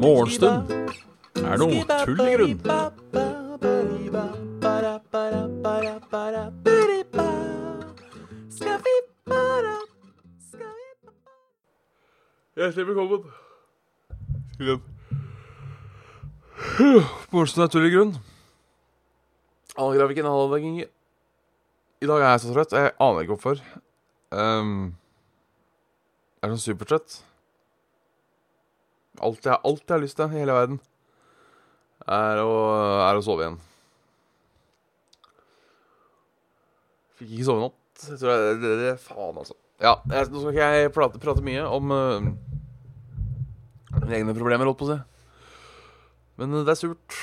Morgenstund 0.00 0.70
er 1.38 1.60
noe 1.60 1.84
tull 2.04 2.20
i 2.24 2.34
grunn. 2.34 2.58
Hjertelig 12.56 12.86
velkommen 12.90 13.22
til 14.56 14.72
en 14.74 14.82
Morgenstund 17.30 17.64
er 17.64 17.70
tull 17.72 17.86
i 17.86 17.92
grunn. 17.94 18.16
Allgrafikken, 19.76 20.26
grafikken, 20.26 20.26
alle 20.26 20.50
daginger. 20.56 20.88
I 22.00 22.08
dag 22.08 22.22
er 22.22 22.30
jeg 22.32 22.40
så 22.40 22.52
trøtt. 22.54 22.72
Jeg 22.72 22.92
aner 22.96 23.24
ikke 23.24 23.34
hvorfor. 23.34 23.58
Um, 24.32 24.92
jeg 26.40 26.46
er 26.46 26.52
sånn 26.54 26.62
supertrøtt. 26.62 27.16
Alt 29.20 29.44
jeg, 29.44 29.58
alt 29.68 29.82
jeg 29.84 29.92
har 29.92 30.00
lyst 30.00 30.16
til 30.16 30.30
i 30.30 30.38
hele 30.40 30.54
verden, 30.56 30.78
er 32.08 32.38
å, 32.40 32.52
er 33.04 33.18
å 33.18 33.24
sove 33.24 33.44
igjen. 33.44 33.58
Fikk 37.18 37.34
ikke 37.34 37.48
sove 37.50 37.60
i 37.60 37.64
natt. 37.66 38.06
Jeg 38.06 38.16
tror 38.22 38.32
det, 38.32 38.54
det, 38.62 38.70
det, 38.80 38.94
faen, 39.04 39.42
altså. 39.42 39.56
Ja, 39.84 39.92
jeg, 40.08 40.30
nå 40.32 40.40
skal 40.40 40.54
ikke 40.54 40.68
jeg 40.72 40.92
prate, 40.94 41.20
prate 41.20 41.44
mye 41.44 41.66
om 41.68 41.92
uh, 41.92 42.30
mine 43.98 44.16
egne 44.16 44.36
problemer, 44.38 44.70
holdt 44.70 44.80
på 44.80 44.88
å 44.88 44.94
si. 44.94 44.96
Men 46.40 46.56
uh, 46.56 46.64
det 46.64 46.72
er 46.72 46.80
surt. 46.80 47.20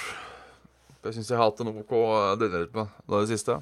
Jeg 1.02 1.18
syns 1.18 1.34
jeg 1.34 1.42
har 1.42 1.50
hatt 1.50 1.66
en 1.66 1.74
OK 1.74 1.98
døgnrytme 2.44 2.86
det 3.10 3.24
siste. 3.34 3.58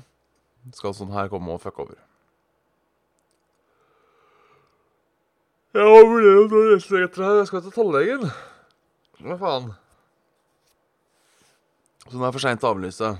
Skal 0.73 0.95
sånn 0.97 1.13
her 1.13 1.29
komme 1.29 1.53
og 1.53 1.61
fucke 1.61 1.83
over. 1.83 1.97
Jeg 5.75 5.91
overlever 5.91 6.47
vurdert 6.47 6.55
å 6.55 6.61
reise 6.71 7.01
etter 7.03 7.25
her. 7.25 7.39
Jeg 7.41 7.49
skal 7.49 7.63
til 7.65 7.75
tannlegen. 7.75 8.29
Hva 9.19 9.37
faen? 9.41 9.67
Så 12.05 12.15
nå 12.15 12.23
er 12.23 12.29
det 12.29 12.35
for 12.37 12.45
seint 12.45 12.65
å 12.65 12.71
avlyse. 12.71 13.11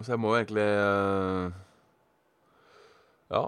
Så 0.00 0.12
jeg 0.12 0.20
må 0.22 0.32
jo 0.32 0.40
egentlig 0.40 0.64
uh, 0.64 1.52
Ja. 3.32 3.44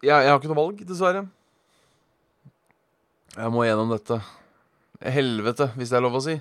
Jeg, 0.00 0.10
jeg 0.10 0.32
har 0.32 0.40
ikke 0.40 0.50
noe 0.50 0.60
valg, 0.62 0.84
dessverre. 0.88 1.26
Jeg 3.36 3.52
må 3.52 3.66
gjennom 3.68 3.92
dette. 3.92 4.22
Helvete, 5.00 5.70
hvis 5.76 5.92
det 5.92 6.00
er 6.00 6.04
lov 6.04 6.16
å 6.16 6.24
si. 6.24 6.40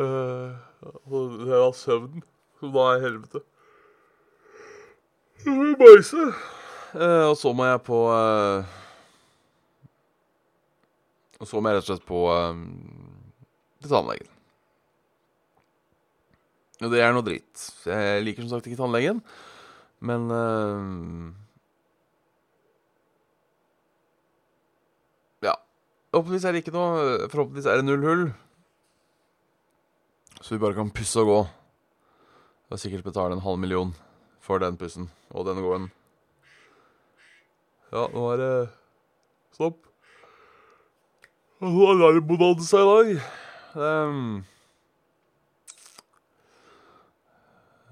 Uh, 0.00 0.56
det 0.82 1.52
er 1.52 1.60
av 1.60 1.76
søvnen 1.78 2.24
som 2.64 2.72
da 2.74 2.88
er 2.94 3.04
helvete. 3.04 3.44
Jeg 5.44 5.52
må 5.58 5.74
bæsje. 5.76 6.28
Eh, 6.94 7.24
og 7.28 7.36
så 7.36 7.52
må 7.52 7.66
jeg 7.66 7.80
på 7.84 7.96
eh, 8.14 8.74
Og 11.42 11.48
så 11.50 11.58
må 11.58 11.68
jeg 11.68 11.80
rett 11.80 11.88
og 11.88 11.90
slett 11.90 12.06
på 12.08 12.20
eh, 12.30 12.60
tannlegen. 13.84 14.30
Og 16.84 16.92
det 16.92 17.00
er 17.02 17.12
noe 17.14 17.24
dritt. 17.26 17.64
Jeg 17.86 18.22
liker 18.24 18.44
som 18.44 18.54
sagt 18.54 18.68
ikke 18.68 18.80
tannlegen, 18.80 19.20
men 20.04 20.30
Ja. 25.44 25.54
Forhåpentligvis 26.12 26.48
er 26.48 26.56
det 26.56 26.64
ikke 26.64 26.74
noe 26.74 27.28
Forhåpentligvis 27.28 27.68
er 27.70 27.78
det 27.78 27.86
null 27.86 28.08
hull. 28.08 28.24
Så 30.40 30.56
vi 30.56 30.60
bare 30.64 30.76
kan 30.76 30.90
pusse 30.92 31.22
og 31.22 31.30
gå. 31.30 31.38
Og 32.70 32.80
sikkert 32.80 33.04
betale 33.04 33.36
en 33.36 33.44
halv 33.44 33.60
million 33.60 33.92
for 34.44 34.60
den 34.62 34.76
pussen 34.80 35.10
og 35.30 35.46
den 35.48 35.60
gåen. 35.64 35.90
Ja, 37.94 38.08
nå 38.10 38.24
er 38.32 38.40
det 38.40 38.52
stopp. 39.54 39.84
Og 41.62 41.68
er 41.70 41.74
har 41.78 41.94
alarmbonanza 41.94 42.80
i 42.80 42.88
dag. 42.88 43.10
Um, 43.74 44.44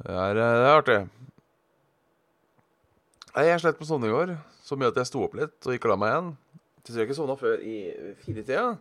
det, 0.02 0.12
er, 0.12 0.34
det 0.34 0.42
er 0.44 0.70
artig. 0.72 0.98
Jeg 3.32 3.60
slet 3.62 3.78
på 3.78 3.86
sovne 3.88 4.10
i 4.10 4.12
går, 4.12 4.34
så 4.60 4.76
mye 4.76 4.90
at 4.92 4.98
jeg 5.00 5.08
sto 5.08 5.22
opp 5.24 5.38
litt 5.38 5.56
og 5.64 5.72
gikk 5.72 5.86
og 5.86 5.94
la 5.94 6.00
meg 6.02 6.12
igjen. 6.12 6.32
Til 6.82 6.98
jeg 6.98 7.06
ikke 7.06 7.16
sovna 7.16 7.38
før 7.38 7.62
i 7.62 7.76
firetida. 8.24 8.72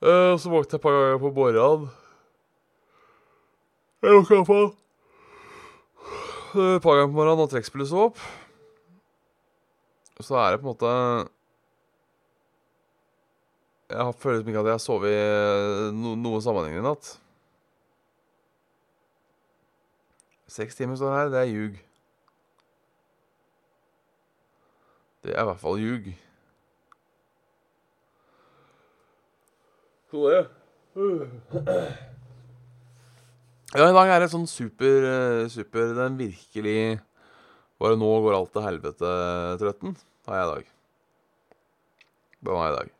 Uh, 0.00 0.34
så 0.40 0.48
våknet 0.48 0.72
jeg 0.72 0.80
et 0.80 0.86
par 0.88 0.96
ganger 0.96 1.20
på 1.20 1.34
morgenen. 1.36 1.90
Jeg 4.00 4.16
våkna 4.16 4.36
iallfall 4.38 4.70
et 6.50 6.82
par 6.82 6.96
ganger 6.96 7.10
på 7.10 7.16
morgenen 7.18 7.42
og 7.44 7.50
trekkspillet 7.52 7.90
så 7.90 8.06
opp. 8.06 8.22
Så 10.24 10.38
er 10.40 10.54
det 10.54 10.60
på 10.60 10.64
en 10.64 10.70
måte 10.72 10.92
Jeg 13.90 14.06
har 14.06 14.12
føler 14.12 14.38
liksom 14.38 14.48
ikke 14.48 14.60
at 14.60 14.70
jeg 14.70 14.76
har 14.78 14.82
sovet 14.84 15.94
no, 15.98 16.14
noe 16.16 16.40
sammenhengende 16.40 16.80
i 16.80 16.88
natt. 16.88 17.12
Seks 20.50 20.78
timer 20.78 20.96
står 20.96 21.16
her. 21.16 21.32
Det 21.32 21.40
er 21.40 21.50
ljug. 21.50 21.78
Det 25.26 25.34
er 25.34 25.42
i 25.42 25.48
hvert 25.50 25.60
fall 25.60 25.82
ljug. 25.82 26.12
Så 30.10 30.24
det 30.32 30.46
Ja, 33.70 33.84
i 33.86 33.94
dag 33.94 34.08
er 34.10 34.18
det 34.24 34.32
sånn 34.32 34.48
super, 34.50 35.04
super 35.46 35.92
Den 35.94 36.16
virkelig 36.18 36.98
Bare 37.78 37.94
nå 37.94 38.08
går 38.24 38.34
alt 38.34 38.50
til 38.50 38.64
helvete-trøtten 38.66 39.94
har 40.30 40.36
jeg 40.36 40.46
i 40.46 40.50
dag. 40.50 40.66
Det 42.40 42.52
var 42.54 42.66
jeg 42.66 42.72
i 42.72 42.76
dag. 42.76 42.90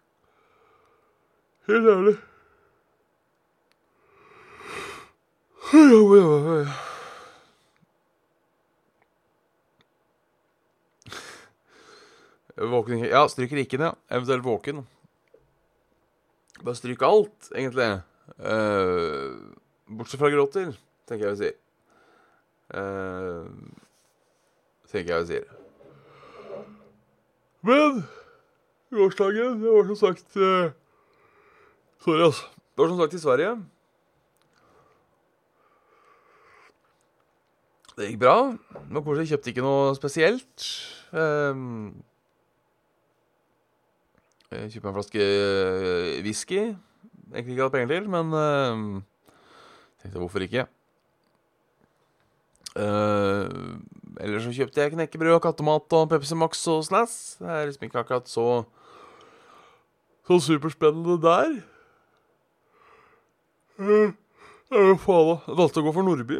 Helt 1.70 1.90
ærlig. 1.94 2.14
Våken 12.70 13.04
Ja, 13.04 13.26
stryk 13.28 13.52
ikke 13.52 13.78
ja. 13.78 13.92
Eventuelt 14.10 14.44
våken. 14.44 14.82
Bare 16.64 16.76
stryk 16.76 17.02
alt, 17.02 17.50
egentlig. 17.54 18.02
Uh, 18.38 19.49
bortsett 19.90 20.20
fra 20.20 20.30
gråter, 20.32 20.72
tenker 21.08 21.30
jeg 21.30 21.36
vi 21.36 21.42
sier. 21.44 21.56
Uh, 22.70 23.46
tenker 24.90 25.16
jeg 25.16 25.24
vi 25.24 25.32
sier. 25.32 25.56
Men 27.66 28.04
gårsdagen 28.94 29.58
Det 29.60 29.72
var 29.74 29.88
som 29.90 29.98
sagt 29.98 30.36
uh, 30.36 30.70
Sorry, 32.00 32.22
altså. 32.24 32.46
Det 32.46 32.82
var 32.82 32.88
som 32.88 33.00
sagt 33.02 33.14
i 33.14 33.20
Sverige. 33.20 33.50
Det 37.96 38.06
gikk 38.08 38.22
bra. 38.22 38.36
Men 38.88 39.02
kanskje 39.04 39.26
jeg 39.26 39.32
kjøpte 39.34 39.52
ikke 39.52 39.64
noe 39.66 39.90
spesielt. 39.98 40.68
Um, 41.12 41.98
jeg 44.48 44.72
kjøpte 44.72 44.88
en 44.88 44.96
flaske 44.96 45.26
whisky. 46.24 46.62
Egentlig 47.34 47.52
ikke 47.52 47.66
hadde 47.66 47.74
penger 47.74 47.92
til, 47.92 48.08
men 48.16 48.32
uh, 48.32 49.02
tenkte 50.02 50.22
hvorfor 50.22 50.44
ikke. 50.44 50.66
Uh, 52.70 53.80
ellers 54.22 54.44
så 54.46 54.52
kjøpte 54.54 54.78
jeg 54.78 54.92
knekkebrød 54.92 55.34
og 55.34 55.42
kattemat 55.42 55.96
og 55.98 56.04
Pepsi 56.12 56.36
Max 56.38 56.60
og 56.70 56.84
Snass. 56.86 57.36
Det 57.40 57.50
er 57.50 57.66
liksom 57.66 57.88
ikke 57.88 58.04
akkurat 58.04 58.28
så 58.30 58.64
Så 60.28 60.38
superspennende 60.46 61.16
der. 61.18 61.56
Uh, 63.80 64.12
uh, 64.70 64.94
faen, 65.00 65.32
da. 65.32 65.36
Jeg 65.48 65.56
valgte 65.58 65.82
å 65.82 65.86
gå 65.88 65.94
for 65.96 66.06
Nordby. 66.06 66.38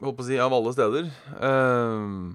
Holdt 0.00 0.16
på 0.16 0.24
å 0.24 0.28
si 0.30 0.38
av 0.40 0.54
alle 0.56 0.72
steder. 0.72 1.10
Uh, 1.36 2.32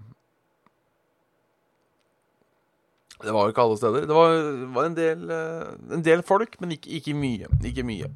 det 3.23 3.33
var 3.33 3.47
jo 3.47 3.55
ikke 3.55 3.65
alle 3.65 3.79
steder. 3.81 4.05
Det 4.05 4.19
var, 4.19 4.35
var 4.75 4.91
en, 4.91 4.99
del, 4.99 5.23
en, 5.33 6.05
del, 6.05 6.21
folk, 6.27 6.59
men 6.61 6.75
ikke, 6.75 6.91
ikke, 6.99 7.17
mye. 7.17 7.49
Ikke 7.65 7.87
mye. 7.87 8.11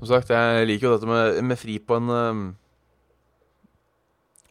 Som 0.00 0.08
sagt, 0.08 0.32
jeg 0.32 0.64
liker 0.64 0.88
jo 0.88 0.94
dette 0.96 1.08
med, 1.08 1.38
med 1.44 1.60
fri 1.60 1.76
på 1.84 1.98
en 2.00 2.08
uh, 2.08 2.38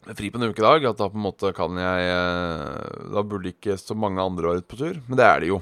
Med 0.06 0.18
fri 0.18 0.30
på 0.30 0.38
en 0.38 0.46
ukedag. 0.46 0.86
At 0.86 1.00
da 1.00 1.08
på 1.10 1.18
en 1.18 1.26
måte 1.26 1.50
kan 1.56 1.74
jeg 1.80 2.10
uh, 2.14 3.10
Da 3.10 3.24
burde 3.26 3.50
ikke 3.50 3.74
så 3.80 3.96
mange 3.98 4.22
andre 4.22 4.46
være 4.46 4.62
ute 4.62 4.70
på 4.70 4.78
tur. 4.78 5.00
Men 5.08 5.18
det 5.18 5.26
er 5.26 5.42
det 5.42 5.50
jo. 5.50 5.58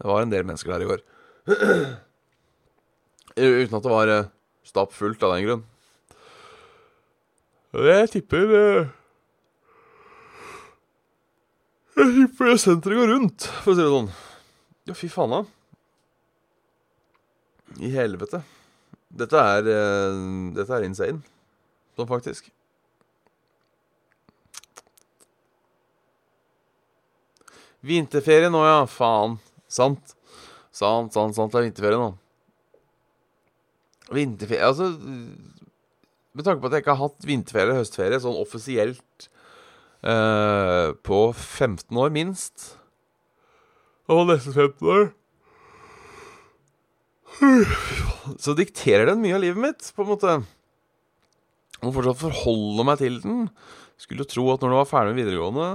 Det 0.00 0.08
var 0.08 0.24
en 0.24 0.32
del 0.32 0.46
mennesker 0.48 0.72
der 0.72 0.86
i 0.86 0.88
går. 0.88 1.04
Uten 3.40 3.76
at 3.76 3.84
det 3.84 3.92
var 3.92 4.10
stappfullt 4.66 5.22
av 5.24 5.36
den 5.36 5.44
grunn. 5.46 5.60
Jeg 7.76 8.08
tipper 8.10 8.54
Jeg 12.00 12.14
tipper 12.16 12.56
senteret 12.58 12.96
går 12.96 13.12
rundt, 13.12 13.44
for 13.60 13.72
å 13.72 13.76
si 13.76 13.84
det 13.84 13.92
sånn. 13.92 14.08
Ja, 14.88 14.96
fy 14.96 15.10
faen, 15.12 15.34
da. 15.36 15.42
I 17.84 17.92
helvete. 17.92 18.40
Dette 19.10 19.36
er, 19.36 19.66
eh, 19.66 20.22
dette 20.54 20.76
er 20.76 20.86
insane, 20.86 21.20
sånn 21.98 22.08
faktisk. 22.10 22.50
Vinterferie 27.86 28.50
nå, 28.52 28.60
ja. 28.64 28.80
Faen. 28.90 29.38
Sant. 29.70 30.14
Sant, 30.70 31.14
sant, 31.16 31.34
sant. 31.34 31.52
Det 31.52 31.60
er 31.60 31.66
vinterferie 31.68 32.00
nå. 32.00 32.10
Vinterferie 34.10 34.66
Altså 34.66 34.88
Med 36.34 36.44
tanke 36.46 36.60
på 36.62 36.66
at 36.68 36.74
jeg 36.76 36.84
ikke 36.84 36.94
har 36.96 37.08
hatt 37.08 37.26
vinterferie 37.26 37.68
eller 37.68 37.80
høstferie 37.80 38.20
sånn 38.22 38.38
offisielt 38.38 39.28
eh, 40.06 40.92
på 41.06 41.20
15 41.34 41.98
år, 41.98 42.12
minst. 42.14 42.74
Og 44.10 44.28
nesten 44.28 44.54
15 44.54 44.92
år. 44.94 45.08
Så 48.40 48.54
dikterer 48.58 49.08
den 49.08 49.22
mye 49.22 49.36
av 49.36 49.44
livet 49.44 49.62
mitt, 49.62 49.92
på 49.96 50.04
en 50.04 50.10
måte. 50.10 50.34
Må 51.80 51.92
fortsatt 51.94 52.20
forholde 52.20 52.84
meg 52.86 53.00
til 53.00 53.18
den. 53.24 53.48
Skulle 54.00 54.28
tro 54.28 54.46
at 54.52 54.62
når 54.62 54.72
du 54.72 54.78
var 54.78 54.88
ferdig 54.90 55.14
med 55.14 55.22
videregående, 55.22 55.70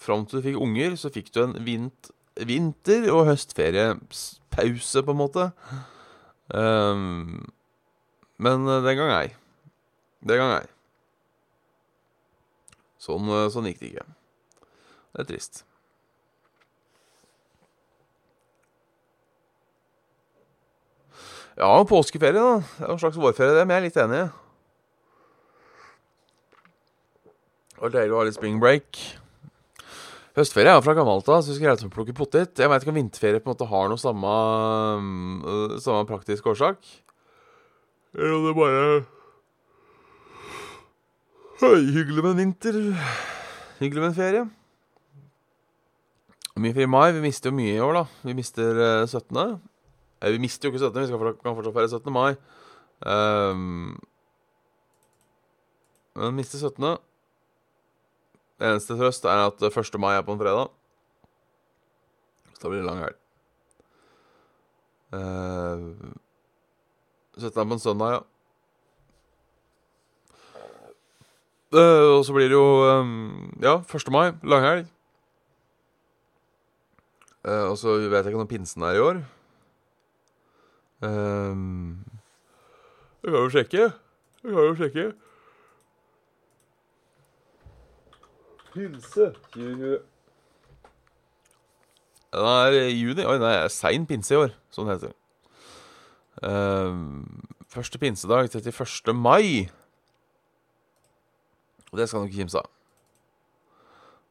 fram 0.00 0.24
til 0.26 0.40
du 0.40 0.46
fikk 0.48 0.60
unger, 0.60 0.96
så 0.96 1.12
fikk 1.12 1.30
du 1.34 1.42
en 1.44 1.56
vint, 1.66 2.10
vinter- 2.48 3.10
og 3.12 3.26
høstferiepause, 3.28 5.04
på 5.04 5.14
en 5.14 5.20
måte. 5.20 5.50
Um, 6.48 7.50
men 8.40 8.64
eh, 8.66 8.84
den 8.86 8.96
gang 8.98 9.12
ei. 9.14 9.26
Den 10.24 10.40
gang 10.40 10.54
ei. 10.56 10.68
Sånn, 13.00 13.28
eh, 13.28 13.48
sånn 13.52 13.68
gikk 13.68 13.82
det 13.82 13.92
ikke. 13.92 14.06
Det 15.10 15.24
er 15.24 15.28
trist. 15.28 15.64
Ja, 21.60 21.74
påskeferie, 21.84 22.40
da. 22.40 22.62
Det 22.78 22.86
er 22.86 22.92
en 22.94 23.00
slags 23.02 23.18
vårferie, 23.20 23.52
det, 23.52 23.66
men 23.66 23.74
jeg 23.76 23.82
er 23.82 23.86
litt 23.90 23.98
enig. 24.00 24.20
Det 27.74 27.82
var 27.82 27.92
deilig 27.92 28.14
å 28.14 28.20
ha 28.22 28.28
litt 28.28 28.38
spring 28.38 28.56
break. 28.62 28.96
Høstferie 30.38 30.72
er 30.72 30.78
jo 30.78 30.84
fra 30.86 30.94
gammelt 30.96 31.28
av, 31.28 31.42
så 31.44 31.52
vi 31.52 31.58
skal 31.58 31.76
til 31.76 31.90
å 31.90 31.92
plukke 31.92 32.16
potet. 32.16 32.56
Jeg 32.56 32.70
veit 32.72 32.80
ikke 32.80 32.94
om 32.94 32.96
vinterferie 32.96 33.42
på 33.42 33.50
en 33.50 33.52
måte 33.52 33.68
har 33.68 33.92
noe 33.92 34.00
samme, 34.00 34.34
uh, 35.44 35.76
samme 35.84 36.08
praktisk 36.08 36.48
årsak. 36.48 36.80
Eller 38.16 38.38
om 38.38 38.46
det 38.48 38.56
bare 38.56 38.84
hyggelig 41.60 42.24
med 42.24 42.30
en 42.30 42.40
vinter. 42.40 42.78
Hyggelig 43.82 44.00
med 44.00 44.08
en 44.14 44.16
ferie. 44.16 44.46
Mye 46.56 46.72
fri 46.76 46.88
i 46.88 46.88
mai. 46.88 47.10
Vi 47.16 47.26
mister 47.26 47.52
jo 47.52 47.58
mye 47.60 47.74
i 47.74 47.84
år, 47.84 48.00
da. 48.00 48.06
Vi 48.24 48.36
mister 48.38 48.80
uh, 48.80 49.04
17. 49.04 49.60
Eh, 50.20 50.32
vi 50.32 50.38
mister 50.38 50.68
jo 50.68 50.74
ikke 50.74 50.84
17., 50.84 51.06
vi 51.08 51.18
fortsatt, 51.18 51.42
kan 51.42 51.56
fortsatt 51.56 51.74
feire 51.74 51.88
17. 51.88 52.12
mai. 52.12 52.34
Um, 53.00 53.98
men 56.14 56.36
mister 56.36 56.58
17. 56.60 56.98
Eneste 58.60 58.96
trøst 58.98 59.24
er 59.24 59.46
at 59.46 59.62
1. 59.64 60.00
mai 60.00 60.12
er 60.16 60.22
på 60.22 60.36
en 60.36 60.42
fredag. 60.42 60.68
Så 62.52 62.62
da 62.62 62.68
blir 62.68 62.82
det 62.82 62.88
lang 62.90 63.00
helg. 63.00 63.16
Uh, 65.10 66.12
17. 67.40 67.56
er 67.56 67.64
på 67.64 67.72
en 67.72 67.86
søndag, 67.86 68.18
ja. 68.18 68.20
Uh, 71.70 72.18
og 72.18 72.24
så 72.26 72.34
blir 72.34 72.50
det 72.50 72.56
jo 72.58 72.82
um, 72.82 73.52
Ja, 73.62 73.78
1. 73.78 74.10
mai, 74.10 74.32
langhelg. 74.42 74.88
Uh, 77.46 77.70
og 77.70 77.76
så 77.78 77.94
vet 77.96 78.20
jeg 78.20 78.34
ikke 78.34 78.42
når 78.42 78.50
pinsen 78.50 78.82
er 78.82 78.98
i 78.98 79.00
år. 79.00 79.22
Um, 81.00 82.04
jeg 83.22 83.32
kan 83.32 83.40
jo 83.40 83.48
sjekke. 83.48 83.82
Jeg 84.42 84.52
kan 84.52 84.62
jo 84.68 84.74
sjekke. 84.76 85.04
Pinse 88.74 89.32
2020. 89.54 89.98
Den 92.30 92.46
er 92.46 92.76
i 92.78 92.94
juni. 92.94 93.24
Oi, 93.26 93.38
er 93.48 93.72
sein 93.72 94.04
pinse 94.06 94.34
i 94.34 94.38
år, 94.38 94.52
sånn 94.70 94.90
heter 94.92 95.10
det. 95.10 95.16
Um, 96.46 97.46
første 97.72 97.98
pinsedag, 98.00 98.52
31. 98.52 99.14
mai. 99.16 99.66
Og 101.90 101.98
det 101.98 102.06
skal 102.08 102.22
du 102.22 102.30
ikke 102.30 102.44
kimse 102.44 102.60
av. 102.60 102.70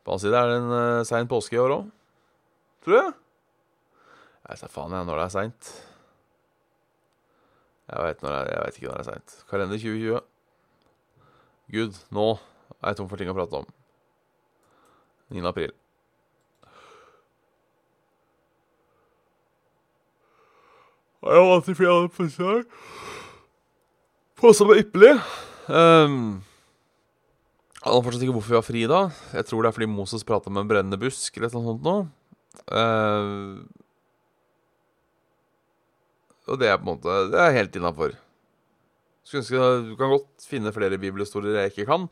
På 0.06 0.14
annen 0.16 0.24
side 0.24 0.40
er 0.40 0.54
det 0.54 0.62
en 0.62 0.72
uh, 0.72 1.06
sein 1.08 1.28
påske 1.30 1.58
i 1.58 1.62
år 1.62 1.76
òg. 1.76 1.92
Tror 2.86 3.02
jeg. 3.02 3.14
Jeg 4.40 4.56
vet 4.56 4.64
da 4.64 4.72
faen 4.72 4.96
jeg 4.96 5.10
når 5.10 5.20
det 5.20 5.26
er 5.26 5.36
seint. 5.36 5.74
Jeg 7.90 8.06
vet, 8.06 8.22
når 8.22 8.36
jeg, 8.36 8.50
jeg 8.54 8.66
vet 8.66 8.78
ikke 8.78 8.88
når 8.88 8.98
det 8.98 9.06
er 9.06 9.12
seint. 9.12 9.36
Kalender 9.50 9.82
2020. 9.82 10.20
Gud, 11.74 12.00
nå 12.14 12.28
er 12.80 12.92
jeg 12.92 13.00
tom 13.00 13.10
for 13.10 13.22
ting 13.22 13.32
å 13.32 13.38
prate 13.38 13.62
om. 13.62 13.70
9. 15.34 15.46
april. 15.50 15.74
Jeg 21.20 21.48
har 21.50 21.66
til 21.66 21.76
fjerde 21.76 22.12
fødselsdag. 22.16 22.62
Påsa 24.40 24.66
meg 24.70 24.86
ypperlig. 24.86 25.18
Um, 25.68 26.40
jeg 27.76 27.90
aner 27.92 28.06
fortsatt 28.06 28.24
ikke 28.24 28.38
hvorfor 28.38 28.54
vi 28.54 28.58
har 28.60 28.66
fri 28.66 28.86
da. 28.90 29.02
Jeg 29.36 29.50
tror 29.50 29.66
det 29.66 29.70
er 29.70 29.76
fordi 29.76 29.90
Moses 29.92 30.24
prata 30.28 30.54
med 30.54 30.64
en 30.64 30.72
brennende 30.72 31.02
busk 31.02 31.36
eller 31.38 31.52
noe 31.58 31.68
sånt 31.68 31.84
noe. 31.86 32.08
Uh, 32.72 33.60
og 36.50 36.60
det 36.62 36.70
er 36.70 36.80
på 36.80 36.88
en 36.88 36.92
måte 36.96 37.16
Det 37.32 37.40
er 37.40 37.56
helt 37.56 37.78
innafor. 37.78 38.18
Du 39.30 39.96
kan 40.00 40.10
godt 40.16 40.46
finne 40.50 40.74
flere 40.74 40.98
bibelhistorier 40.98 41.60
jeg 41.62 41.74
ikke 41.74 41.86
kan, 41.92 42.08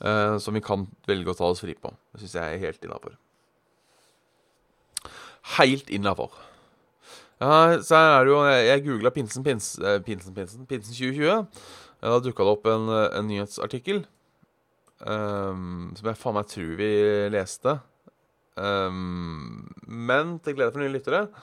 uh, 0.00 0.36
som 0.40 0.56
vi 0.56 0.64
kan 0.64 0.86
velge 1.08 1.32
å 1.32 1.36
ta 1.36 1.50
oss 1.50 1.60
fri 1.60 1.76
på. 1.76 1.92
Det 2.14 2.22
syns 2.22 2.36
jeg 2.38 2.56
er 2.56 2.64
helt 2.64 2.86
innafor. 2.86 3.16
Helt 5.58 5.92
innafor. 5.92 6.32
Ja, 7.36 7.76
så 7.84 7.98
her 8.00 8.14
er 8.14 8.24
det 8.24 8.32
jo 8.32 8.38
Jeg, 8.48 8.84
googla 8.86 9.12
pinsen, 9.12 9.44
pins, 9.44 9.74
eh, 9.78 9.98
pinsen, 10.00 10.32
pinsen, 10.34 10.64
pinsen 10.66 10.96
2020. 10.96 11.44
Da 12.00 12.20
dukka 12.24 12.46
det 12.46 12.54
opp 12.56 12.68
en, 12.72 12.88
en 12.88 13.28
nyhetsartikkel 13.28 14.06
um, 15.04 15.92
som 15.96 16.08
jeg 16.08 16.18
faen 16.20 16.36
meg 16.38 16.48
tror 16.50 16.72
vi 16.80 16.90
leste. 17.34 17.76
Um, 18.56 19.66
men 19.84 20.38
til 20.40 20.56
glede 20.56 20.72
for 20.72 20.80
nye 20.80 20.94
lyttere 20.94 21.26
uh, 21.26 21.36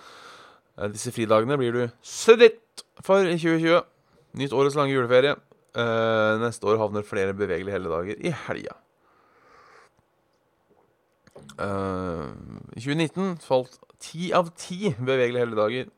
Disse 0.94 1.14
fridagene 1.14 1.58
blir 1.60 1.76
du 1.76 1.82
søditt 2.02 2.84
for 3.06 3.22
i 3.28 3.38
2020. 3.38 3.84
Nytt 4.42 4.56
årets 4.58 4.78
lange 4.78 4.96
juleferie. 4.96 5.36
Uh, 5.74 6.38
neste 6.42 6.66
år 6.70 6.80
havner 6.82 7.06
flere 7.06 7.34
bevegelige 7.34 7.74
helligdager 7.74 8.20
i 8.22 8.34
helga. 8.48 8.76
Uh, 11.58 12.34
I 12.74 12.82
2019 12.82 13.38
falt 13.42 13.78
ti 14.02 14.32
av 14.34 14.50
ti 14.58 14.94
bevegelige 14.98 15.46
helligdager 15.46 15.92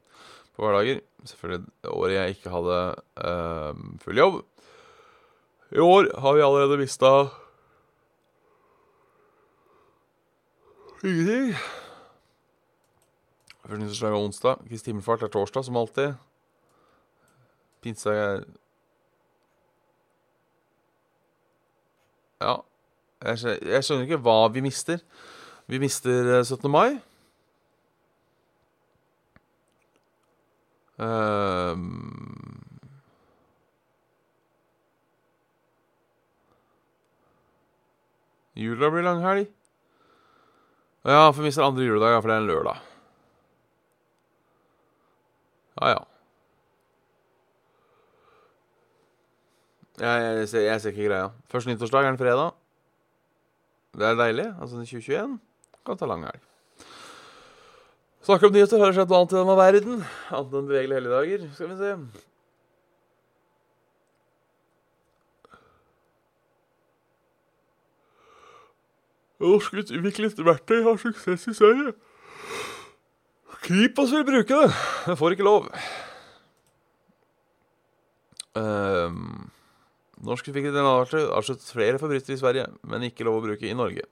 på 0.55 0.63
hverdager. 0.63 0.99
Selvfølgelig 1.25 1.91
året 1.91 2.15
jeg 2.15 2.35
ikke 2.35 2.53
hadde 2.53 2.81
uh, 3.23 3.81
full 4.03 4.19
jobb. 4.19 4.43
I 5.75 5.81
år 5.83 6.11
har 6.19 6.35
vi 6.35 6.45
allerede 6.45 6.77
mista 6.83 7.15
ingenting. 11.03 11.55
Nyttårsdag 13.65 14.11
er 14.11 14.19
onsdag. 14.19 14.59
Kristi 14.69 14.91
himmelfart 14.91 15.23
er 15.25 15.31
torsdag, 15.33 15.65
som 15.65 15.77
alltid. 15.77 16.13
Pinsedag 17.81 18.17
er 18.17 18.45
Ja. 22.41 22.55
Jeg 23.23 23.83
skjønner, 23.83 24.05
ikke 24.05 24.21
hva 24.21 24.53
vi 24.53 24.61
mister. 24.61 24.99
Vi 25.67 25.79
mister 25.79 26.43
17. 26.43 26.69
mai. 26.69 26.99
Um, 30.97 32.45
Jula 38.55 38.91
blir 38.91 39.03
langhelg. 39.03 39.47
Ja, 41.03 41.31
for 41.31 41.41
vi 41.41 41.49
mister 41.49 41.65
andre 41.65 41.83
juledag, 41.83 42.13
ja, 42.13 42.19
for 42.21 42.29
det 42.29 42.35
er 42.35 42.43
en 42.43 42.47
lørdag. 42.47 42.94
Ja, 45.81 45.89
ja. 45.91 46.03
Jeg, 49.99 50.47
ser, 50.49 50.59
jeg 50.59 50.81
ser 50.81 50.91
ikke 50.91 51.07
greia. 51.09 51.29
Første 51.51 51.71
nyttårsdag 51.71 52.05
er 52.05 52.13
en 52.13 52.19
fredag. 52.19 52.51
Det 53.95 54.07
er 54.07 54.19
deilig. 54.19 54.47
Altså 54.59 54.75
2021 54.83 55.39
kan 55.85 55.97
ta 55.97 56.05
lang 56.09 56.25
helg. 56.27 56.41
Snakker 58.25 58.47
om 58.47 58.55
nyheter. 58.55 58.81
Har 58.81 58.95
skjedd 58.95 59.11
noe 59.11 59.21
annet 59.21 59.35
i 59.35 59.39
denne 59.39 59.57
verden? 59.59 59.99
Annet 60.33 60.55
enn 60.59 60.71
bevegelige 60.71 60.99
helligdager? 60.99 61.45
Skal 61.55 61.69
vi 61.71 61.77
se. 61.79 61.91
Norsk 69.45 69.79
utviklet 69.83 70.43
verktøy 70.47 70.81
har 70.87 70.99
suksess 70.99 71.47
i 71.51 71.55
Sverige. 71.55 71.93
Kripos 73.65 74.11
vil 74.13 74.25
bruke 74.27 74.57
det, 74.61 74.73
Jeg 75.07 75.17
får 75.17 75.33
ikke 75.33 75.45
lov. 75.45 75.69
Um, 78.55 79.47
norske 80.21 80.53
fikk 80.53 80.69
DNA-verktøy 80.69 81.23
har 81.31 81.47
flere 81.65 81.99
forbrytere 81.99 82.37
i 82.37 82.41
Sverige, 82.43 82.67
men 82.85 83.07
ikke 83.07 83.25
lov 83.25 83.39
å 83.39 83.45
bruke 83.47 83.65
i 83.65 83.73
Norge. 83.73 84.05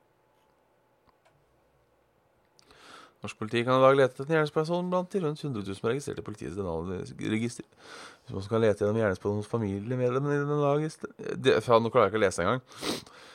Norsk 3.23 3.37
politi 3.39 3.61
kan 3.63 3.77
i 3.77 3.83
dag 3.85 3.95
lete 3.95 4.17
etter 4.17 4.25
en 4.25 4.35
gjerningsperson 4.35 4.89
blant 4.91 5.13
de 5.13 5.21
rundt 5.23 5.39
100 5.39 5.61
000 5.63 5.77
som 5.77 5.87
er 5.87 5.93
registrert 5.93 6.19
i 6.19 6.25
politiets 6.25 6.57
DNA-register. 6.57 7.67
Hvis 8.25 8.35
man 8.35 8.43
skal 8.49 8.65
lete 8.65 8.83
gjennom 8.83 8.99
gjerningspersonens 8.99 9.45
hos 9.45 9.53
familiemedlemmene 9.53 10.41
i 10.41 10.47
DNA-registeret 10.49 11.63
faen, 11.63 11.85
Nå 11.85 11.93
klarer 11.93 12.09
jeg 12.09 12.15
ikke 12.15 12.19
å 12.19 12.25
lese 12.25 12.43
engang. 12.43 12.65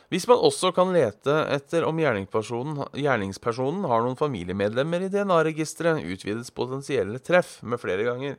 Hvis 0.09 0.25
man 0.29 0.41
også 0.41 0.71
kan 0.73 0.89
lete 0.95 1.35
etter 1.53 1.85
om 1.85 1.99
gjerningspersonen, 2.01 2.79
gjerningspersonen 2.97 3.85
har 3.91 4.01
noen 4.05 4.17
familiemedlemmer 4.17 5.05
i 5.05 5.11
DNA-registeret, 5.13 6.01
utvides 6.01 6.49
potensielle 6.57 7.21
treff 7.21 7.59
med 7.61 7.83
flere 7.83 8.07
ganger. 8.09 8.39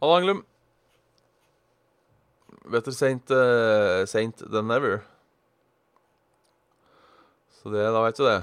Halla, 0.00 0.16
Anglum. 0.16 0.40
Better 2.72 2.96
saint, 2.96 3.30
uh, 3.30 4.06
saint 4.08 4.40
than 4.48 4.66
never. 4.66 5.02
Så 7.60 7.68
det, 7.68 7.84
da 7.84 8.00
veit 8.02 8.16
du 8.16 8.24
det. 8.26 8.40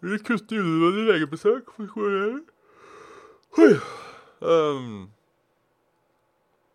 Vi 0.00 0.18
kutte 0.18 0.60
unødvendig 0.60 1.06
legebesøk. 1.12 1.70
for 1.76 2.40
Oi. 3.56 3.76
Um, 4.40 5.08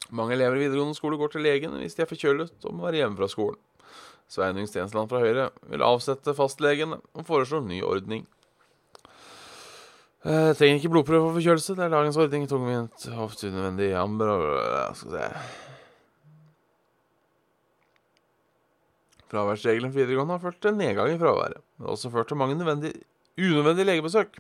mange 0.10 0.34
elever 0.34 0.56
i 0.56 0.64
videregående 0.64 0.98
skole 0.98 1.18
går 1.18 1.28
til 1.36 1.44
legen 1.46 1.76
hvis 1.78 1.94
de 1.96 2.02
er 2.02 2.10
forkjølet 2.10 2.66
og 2.66 2.74
må 2.74 2.88
være 2.88 3.04
hjemme 3.04 3.20
fra 3.20 3.30
skolen. 3.30 3.60
Sveinung 4.32 4.68
Stensland 4.68 5.10
fra 5.12 5.20
Høyre 5.22 5.50
vil 5.70 5.84
avsette 5.86 6.34
fastlegene 6.34 6.98
og 7.14 7.26
foreslår 7.28 7.62
ny 7.68 7.82
ordning. 7.84 8.26
Jeg 10.26 10.56
trenger 10.58 10.78
ikke 10.78 10.92
blodprøve 10.94 11.28
for 11.28 11.38
forkjølelse. 11.40 11.76
Det 11.78 11.86
er 11.86 11.94
dagens 11.94 12.18
ordning. 12.18 12.48
Tungvint, 12.50 13.08
ofte 13.18 13.50
unødvendig 13.50 13.94
amber 13.98 14.34
og 14.36 14.96
Skal 14.96 15.12
vi 15.12 15.18
se 15.18 15.30
Fraværsreglene 19.32 19.94
for 19.94 20.02
videregående 20.02 20.36
har 20.36 20.44
ført 20.44 20.60
til 20.62 20.76
nedgang 20.76 21.14
i 21.14 21.20
fraværet. 21.20 21.62
Det 21.78 21.86
har 21.86 21.96
også 21.96 22.12
ført 22.12 22.28
til 22.28 22.38
mange 22.38 22.58
nødvendige 22.60 23.04
unødvendige 23.40 23.86
legebesøk. 23.86 24.40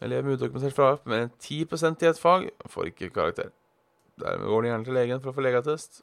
Elever 0.00 0.22
med 0.22 0.36
udokumentert 0.36 0.74
fravær 0.76 1.02
med 1.10 1.22
enn 1.24 1.30
10 1.38 1.54
i 2.04 2.08
et 2.08 2.20
fag 2.20 2.50
får 2.70 2.90
ikke 2.90 3.10
karakter. 3.10 3.50
Dermed 4.20 4.46
går 4.46 4.62
de 4.62 4.68
gjerne 4.68 4.84
til 4.84 4.94
legen 4.94 5.22
for 5.22 5.32
å 5.32 5.34
få 5.34 5.42
legeattest. 5.42 6.02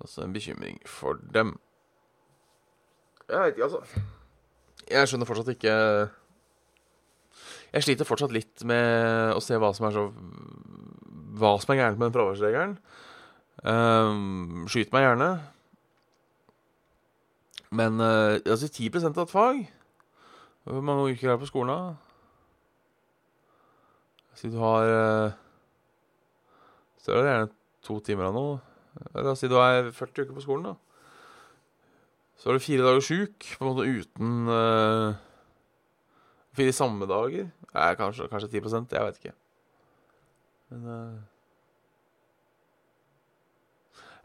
Altså 0.00 0.22
en 0.24 0.32
bekymring 0.34 0.78
for 0.86 1.18
dem. 1.34 1.58
Jeg 3.28 3.38
veit 3.38 3.58
ikke, 3.58 3.68
altså. 3.68 4.06
Jeg 4.88 5.08
skjønner 5.08 5.28
fortsatt 5.28 5.50
ikke 5.52 5.72
Jeg 7.74 7.84
sliter 7.84 8.08
fortsatt 8.08 8.32
litt 8.32 8.64
med 8.64 9.34
å 9.36 9.42
se 9.44 9.58
hva 9.60 9.68
som 9.76 9.84
er 9.88 9.96
så 9.98 10.04
Hva 11.38 11.50
som 11.60 11.74
er 11.74 11.80
gærent 11.82 12.00
med 12.00 12.08
den 12.08 12.16
fraværsregelen. 12.16 12.78
Um, 13.62 14.64
skyt 14.70 14.94
meg 14.94 15.04
gjerne. 15.04 15.28
Men 17.70 18.00
uh, 18.00 18.38
altså 18.46 18.68
10 18.68 19.04
av 19.04 19.18
et 19.18 19.30
fag 19.30 19.58
Hvor 20.64 20.80
mange 20.84 21.12
uker 21.12 21.32
er 21.32 21.40
på 21.40 21.48
skolen, 21.50 21.72
da? 21.72 21.94
Si 24.38 24.48
du 24.48 24.56
har 24.62 24.88
uh, 24.88 25.36
Så 26.96 27.12
er 27.12 27.28
gjerne 27.28 27.52
to 27.84 28.00
timer 28.04 28.28
av 28.28 28.36
noe. 28.36 28.58
La 29.14 29.32
oss 29.32 29.40
si 29.42 29.48
du 29.48 29.56
er 29.60 29.92
40 29.94 30.26
uker 30.26 30.34
på 30.36 30.44
skolen, 30.44 30.72
da. 30.72 30.74
Så 32.38 32.50
er 32.50 32.58
du 32.58 32.62
fire 32.62 32.84
dager 32.84 33.02
sjuk, 33.02 33.46
på 33.58 33.64
en 33.64 33.70
måte 33.70 33.86
uten 33.88 34.50
uh, 34.50 35.16
Fire 36.58 36.74
samme 36.74 37.06
dager. 37.06 37.48
Nei, 37.72 37.88
kanskje, 37.98 38.28
kanskje 38.30 38.50
10% 38.58 38.94
jeg 38.94 39.06
vet 39.06 39.20
ikke. 39.22 39.34
Men 40.72 40.86
uh, 40.90 41.18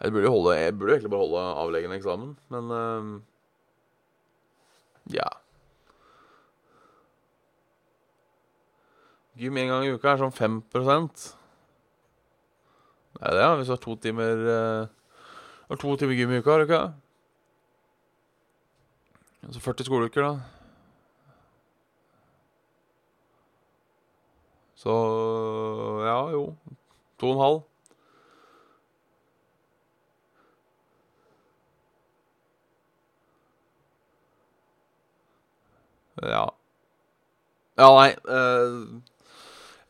jeg 0.02 0.12
burde, 0.12 0.34
holde, 0.34 0.58
jeg 0.60 0.76
burde 0.78 0.98
egentlig 0.98 1.14
bare 1.14 1.26
holde 1.28 1.44
avleggende 1.64 2.00
eksamen, 2.00 2.34
men 2.52 2.72
uh, 2.74 3.14
ja. 5.12 5.28
Gym 9.36 9.58
én 9.58 9.68
gang 9.68 9.86
i 9.86 9.94
uka 9.96 10.14
er 10.14 10.22
sånn 10.22 10.32
5 10.32 10.62
Det 10.72 10.84
er 13.22 13.34
det, 13.34 13.42
ja. 13.42 13.56
Hvis 13.56 13.68
du 13.68 13.74
har 13.74 13.82
to 13.82 13.96
timer 13.96 14.36
uh, 15.70 15.78
to 15.78 15.96
timer 15.98 16.14
gym 16.14 16.32
i 16.32 16.38
uka, 16.40 16.52
har 16.52 16.60
du 16.60 16.66
ikke? 16.70 16.94
Altså 19.44 19.60
40 19.60 19.84
skoleuker, 19.90 20.22
da. 20.22 20.40
Så 24.76 24.94
ja, 26.04 26.18
jo. 26.32 26.56
To 27.20 27.28
og 27.28 27.34
en 27.36 27.42
halv. 27.42 27.62
Ja. 36.22 36.46
Ja, 37.74 37.88
nei 37.98 38.12
uh, 38.30 39.02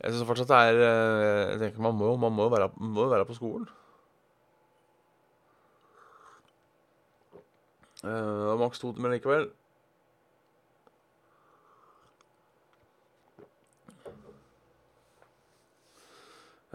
Jeg 0.00 0.12
syns 0.14 0.24
fortsatt 0.24 0.48
det 0.48 0.60
er 0.70 0.78
uh, 0.80 1.50
Jeg 1.52 1.58
tenker 1.60 1.84
Man 1.84 1.98
må 1.98 2.14
jo 2.46 2.52
være, 2.54 2.70
være 3.10 3.26
på 3.28 3.36
skolen. 3.36 3.68
Uh, 8.04 8.56
Maks 8.60 8.80
to 8.80 8.92
timer 8.92 9.12
likevel. 9.12 9.46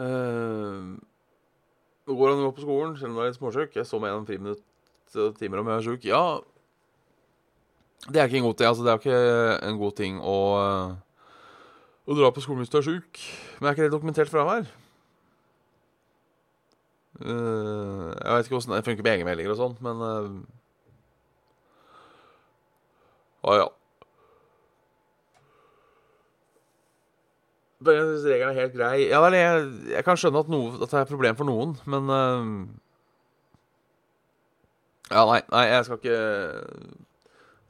Uh, 0.00 0.96
går 2.20 2.32
an 2.32 2.40
å 2.42 2.48
gå 2.48 2.54
på 2.56 2.64
skolen 2.64 2.96
selv 2.98 3.12
om 3.12 3.18
du 3.18 3.22
er 3.22 3.30
litt 3.30 3.38
småsjuk. 3.38 3.76
Jeg 3.76 3.86
så 3.86 4.00
meg 4.00 4.10
gjennom 4.10 4.26
friminutt 4.28 5.38
timer 5.38 5.62
om 5.62 5.70
jeg 5.70 5.76
er 5.76 5.86
sjuk. 5.86 6.06
Ja, 6.08 6.22
det 8.08 8.16
er 8.16 8.28
ikke 8.28 8.40
en 8.40 8.48
god 8.48 8.54
ting. 8.56 8.68
Altså, 8.68 8.84
det 8.84 8.92
er 8.92 8.98
ikke 8.98 9.68
en 9.68 9.80
god 9.80 9.96
ting 9.98 10.20
å, 10.24 10.36
å 12.06 12.16
dra 12.16 12.30
på 12.32 12.44
skolen 12.44 12.64
hvis 12.64 12.72
du 12.72 12.78
er 12.80 12.86
sjuk. 12.86 13.24
Men 13.58 13.68
er 13.68 13.76
ikke 13.76 13.88
det 13.88 13.92
dokumentert 13.92 14.32
fravær? 14.32 14.70
Uh, 17.20 18.14
jeg 18.16 18.32
vet 18.32 18.48
ikke 18.48 18.56
åssen 18.56 18.72
det 18.72 18.84
funker 18.86 19.04
med 19.04 19.12
egenmeldinger 19.18 19.52
og 19.52 19.58
sånn, 19.58 19.74
men 19.84 20.00
uh, 20.00 20.30
ja. 23.60 23.66
Jeg 27.80 28.06
syns 28.06 28.24
regelen 28.28 28.54
er 28.54 28.60
helt 28.60 28.72
grei. 28.76 28.94
Ja, 29.08 29.20
jeg, 29.32 29.68
jeg, 29.90 30.04
kan 30.06 30.16
skjønne 30.20 30.40
at, 30.44 30.50
noe, 30.52 30.72
at, 30.78 30.86
det 30.86 30.96
er 30.96 31.04
et 31.04 31.12
problem 31.12 31.36
for 31.36 31.48
noen, 31.48 31.76
men 31.88 32.08
uh, 32.08 32.48
Ja, 35.10 35.26
nei, 35.28 35.40
nei, 35.52 35.64
jeg 35.74 35.86
skal 35.88 36.00
ikke 36.00 36.18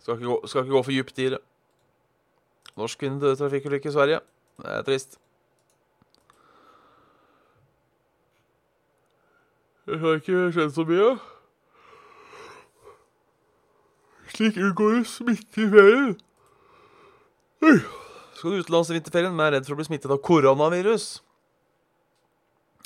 skal 0.00 0.16
ikke, 0.16 0.26
gå, 0.26 0.36
skal 0.48 0.64
ikke 0.64 0.76
gå 0.76 0.82
for 0.86 0.96
dypt 0.96 1.18
i 1.20 1.30
det. 1.34 1.40
Norsk 2.80 3.00
kvinne 3.00 3.20
døde 3.20 3.36
i 3.36 3.40
trafikkulykke 3.40 3.90
i 3.90 3.92
Sverige. 3.92 4.20
Det 4.60 4.72
er 4.76 4.86
trist. 4.86 5.18
Det 9.86 9.98
har 10.00 10.20
ikke 10.20 10.48
skjedd 10.54 10.74
så 10.76 10.84
mye. 10.88 11.14
Slik 14.30 14.60
unngår 14.62 15.00
smitte 15.10 15.64
i 15.64 15.70
ferien. 15.72 16.12
Skal 17.60 18.54
du 18.54 18.60
utenlands 18.62 18.92
i 18.92 18.94
vinterferien, 18.96 19.34
men 19.34 19.48
er 19.48 19.58
redd 19.58 19.66
for 19.66 19.74
å 19.74 19.80
bli 19.80 19.88
smittet 19.88 20.12
av 20.14 20.22
koronavirus? 20.24 21.08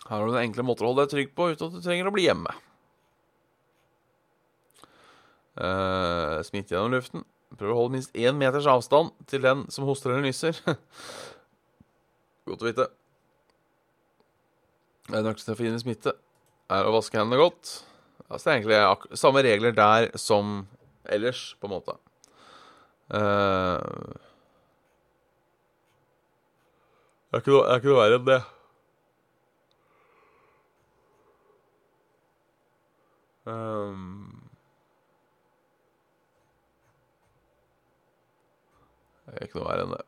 Her 0.09 0.17
har 0.17 0.25
du 0.25 0.33
noen 0.33 0.47
enkle 0.47 0.65
måter 0.67 0.87
å 0.87 0.91
holde 0.91 1.05
deg 1.05 1.13
trygg 1.13 1.35
på 1.37 1.51
uten 1.53 1.69
at 1.69 1.77
du 1.77 1.85
trenger 1.85 2.09
å 2.09 2.15
bli 2.15 2.25
hjemme. 2.25 2.57
Uh, 5.55 6.24
smitte 6.47 6.75
gjennom 6.75 6.95
luften. 6.97 7.25
Prøv 7.55 7.71
å 7.71 7.79
holde 7.79 7.95
minst 7.99 8.15
én 8.19 8.37
meters 8.39 8.67
avstand 8.71 9.13
til 9.31 9.45
den 9.45 9.65
som 9.71 9.87
hoster 9.87 10.11
eller 10.11 10.27
nyser. 10.27 10.59
godt 12.49 12.65
å 12.65 12.69
vite. 12.69 12.89
Nøkkelen 15.13 15.43
til 15.45 15.53
å 15.55 15.59
forhindre 15.59 15.83
smitte 15.83 16.15
er 16.73 16.89
å 16.89 16.95
vaske 16.95 17.21
hendene 17.21 17.43
godt. 17.43 17.77
Altså, 18.29 18.49
det 18.49 18.53
er 18.53 18.59
egentlig 18.59 19.21
samme 19.21 19.45
regler 19.45 19.77
der 19.77 20.09
som 20.19 20.65
ellers, 21.05 21.53
på 21.61 21.69
en 21.69 21.75
måte. 21.75 21.97
Uh, 23.13 23.79
det 27.29 27.37
er 27.37 27.43
ikke 27.43 27.53
noe, 27.53 27.65
er 27.69 27.81
ikke 27.83 27.91
noe 27.91 28.01
verre 28.01 28.19
enn 28.21 28.29
det. 28.31 28.41
Um, 33.45 34.24
Det 39.35 39.43
er 39.43 39.49
ikke 39.49 39.59
noe 39.59 39.67
verre 39.67 39.85
enn 39.85 39.95
det. 39.97 40.05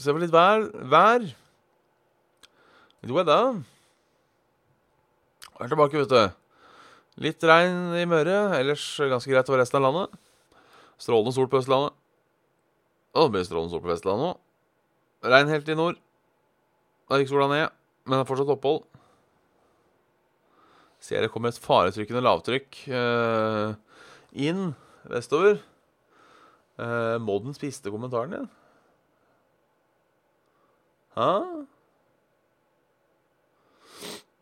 Se 0.00 0.14
på 0.14 0.22
litt 0.22 0.32
vær. 0.32 0.64
Vær. 0.88 1.26
Litt 3.04 3.12
weather. 3.12 3.60
Er 5.60 5.68
tilbake, 5.68 6.00
vet 6.00 6.12
du. 6.12 6.36
Litt 7.20 7.44
regn 7.44 7.92
i 8.00 8.06
Møre, 8.08 8.38
ellers 8.56 8.84
ganske 8.96 9.28
greit 9.28 9.48
over 9.52 9.60
resten 9.60 9.76
av 9.76 9.90
landet. 9.90 10.20
Strålende 11.00 11.34
sol 11.36 11.50
på 11.52 11.60
Østlandet. 11.60 11.92
Og 13.12 13.26
det 13.26 13.34
blir 13.34 13.44
strålende 13.44 13.74
sol 13.74 13.82
på 13.84 13.90
Vestlandet 13.90 14.30
òg. 14.30 14.40
Regn 15.28 15.52
helt 15.52 15.68
i 15.68 15.76
nord. 15.76 15.98
Da 17.10 17.18
gikk 17.20 17.28
sola 17.32 17.48
ned, 17.50 17.76
men 18.06 18.16
det 18.16 18.22
er 18.24 18.30
fortsatt 18.30 18.52
opphold. 18.54 18.86
Ser 21.04 21.24
det 21.24 21.32
kommer 21.32 21.52
et 21.52 21.60
faretrykkende 21.60 22.24
lavtrykk 22.24 22.80
eh, 22.88 23.74
inn 24.48 24.70
vestover. 25.12 25.60
Eh, 26.80 27.16
Modden 27.20 27.54
spiste 27.56 27.92
kommentaren 27.92 28.32
din. 28.34 28.46
Hæ? 31.16 31.32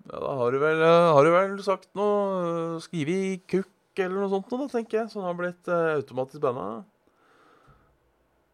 Ja, 0.08 0.20
da 0.20 0.34
har 0.40 0.52
du 0.52 0.58
vel, 0.62 0.82
eh, 0.82 1.12
har 1.14 1.24
du 1.24 1.30
vel 1.32 1.56
sagt 1.64 1.88
noe 1.98 2.78
Skrive 2.80 3.16
i 3.32 3.32
kukk 3.48 3.98
eller 3.98 4.22
noe 4.22 4.30
sånt, 4.30 4.50
da, 4.50 4.68
tenker 4.70 5.00
jeg. 5.00 5.10
Som 5.10 5.26
har 5.26 5.34
blitt 5.34 5.66
uh, 5.66 5.96
automatisk 5.96 6.40
banna. 6.44 6.84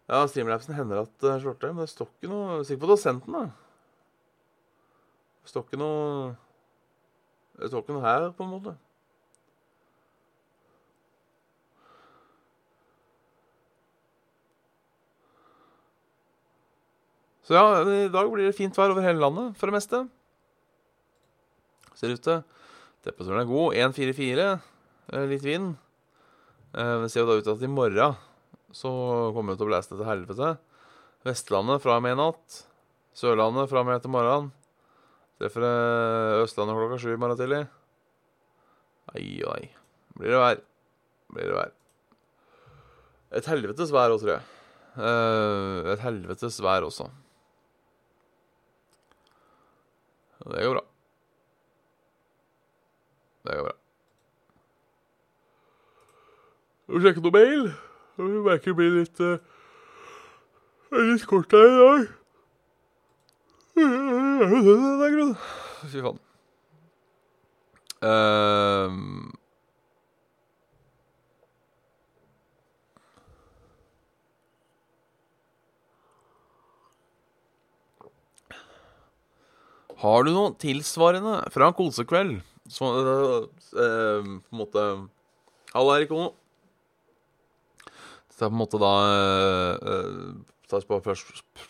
Ja, 0.09 0.23
Streamlapsen 0.29 0.76
hender 0.76 1.03
at 1.05 1.12
det 1.21 1.35
slår 1.43 1.59
til, 1.61 1.75
men 1.75 1.85
det 1.85 1.93
står 1.93 2.09
ikke 2.09 2.31
noe 2.33 2.49
Jeg 2.49 2.59
er 2.62 2.67
Sikker 2.69 2.81
på 2.81 2.87
at 2.87 2.91
du 2.91 2.95
har 2.95 3.03
sendt 3.05 3.29
den, 3.29 3.37
da. 3.37 3.45
Det 5.45 5.53
står 5.53 5.67
ikke 5.67 5.81
noe 5.81 6.33
Det 7.61 7.71
står 7.71 7.85
ikke 7.85 7.97
noe 7.99 8.07
her, 8.09 8.31
på 8.33 8.47
en 8.47 8.53
måte. 8.57 8.75
Så 17.44 17.52
ja, 17.56 17.64
i 17.84 18.08
dag 18.08 18.30
blir 18.32 18.46
det 18.48 18.56
fint 18.56 18.76
vær 18.78 18.92
over 18.94 19.04
hele 19.04 19.20
landet, 19.20 19.56
for 19.60 19.68
det 19.68 19.76
meste. 19.76 20.00
Ser 21.98 22.14
ut 22.16 22.22
til. 22.24 22.40
Temperaturen 23.04 23.42
er 23.42 23.50
god. 23.50 23.74
1,44. 23.76 24.46
eh, 25.12 25.26
Litt 25.28 25.44
vind. 25.44 25.74
Eh, 26.74 26.94
Det 27.04 27.10
ser 27.12 27.20
jo 27.20 27.26
da 27.28 27.36
ut 27.38 27.44
til 27.44 27.52
at 27.58 27.62
i 27.66 27.70
morgen 27.70 28.16
så 28.74 28.90
kommer 29.36 29.52
det 29.54 29.60
til 29.60 29.68
å 29.68 29.70
blæse 29.70 29.92
til 29.92 30.08
helvete. 30.08 30.54
Vestlandet 31.24 31.82
fra 31.84 31.98
og 31.98 32.02
med 32.02 32.16
i 32.16 32.18
natt. 32.18 32.64
Sørlandet 33.14 33.68
fra 33.70 33.80
og 33.84 33.86
med 33.86 34.00
etter 34.00 34.10
morgenen. 34.10 34.48
Treffer 35.38 35.62
eh, 35.68 36.42
Østlandet 36.42 36.74
klokka 36.80 36.98
sju 37.02 37.12
i 37.12 37.20
morgen 37.20 37.38
tidlig. 37.38 37.60
Ai 39.14 39.28
og 39.44 39.52
ai. 39.58 39.68
Blir 40.16 40.32
det 40.32 40.40
vær. 40.42 40.62
Blir 41.34 41.50
det 41.52 41.58
vær. 41.60 41.72
Et 43.34 43.46
helvetes 43.52 43.92
vær 43.94 44.14
òg, 44.14 44.20
tror 44.22 44.32
jeg. 44.38 44.42
Eh, 44.96 45.92
et 45.92 46.02
helvetes 46.06 46.58
vær 46.64 46.86
også. 46.88 47.10
Det 50.44 50.64
går 50.64 50.74
bra. 50.74 50.84
Det 53.44 53.56
går 53.56 53.64
bra. 53.68 53.76
Skal 56.84 56.98
vi 56.98 57.02
sjekke 57.06 57.22
noe 57.24 57.32
mail? 57.32 57.62
Jeg 58.18 58.26
merker 58.44 58.70
det 58.70 58.78
blir 58.78 58.92
litt 59.00 59.18
uh, 59.24 59.38
Litt 60.94 61.24
kort 61.26 61.52
her 61.56 61.64
i 61.64 61.78
dag. 61.80 62.00
Er. 62.04 62.08
Fy 65.90 65.98
faen. 66.04 66.20
Ehm. 68.04 69.34
Har 80.04 80.26
du 80.26 80.34
noe 80.34 80.52
tilsvarende 80.61 81.38
fra 81.52 81.70
en 81.70 81.76
kosekveld? 81.76 82.34
Som 82.68 82.96
øh, 83.00 83.46
øh, 83.73 84.25
på 84.44 84.52
en 84.52 84.58
måte 84.58 84.82
Halla, 85.73 85.94
Erik 85.96 86.11
Ono. 86.12 86.32
Så 88.28 88.37
det 88.37 88.44
er 88.44 88.50
på 88.50 88.54
en 88.54 88.61
måte 88.61 88.80
da 88.82 88.92
øh, 89.81 90.83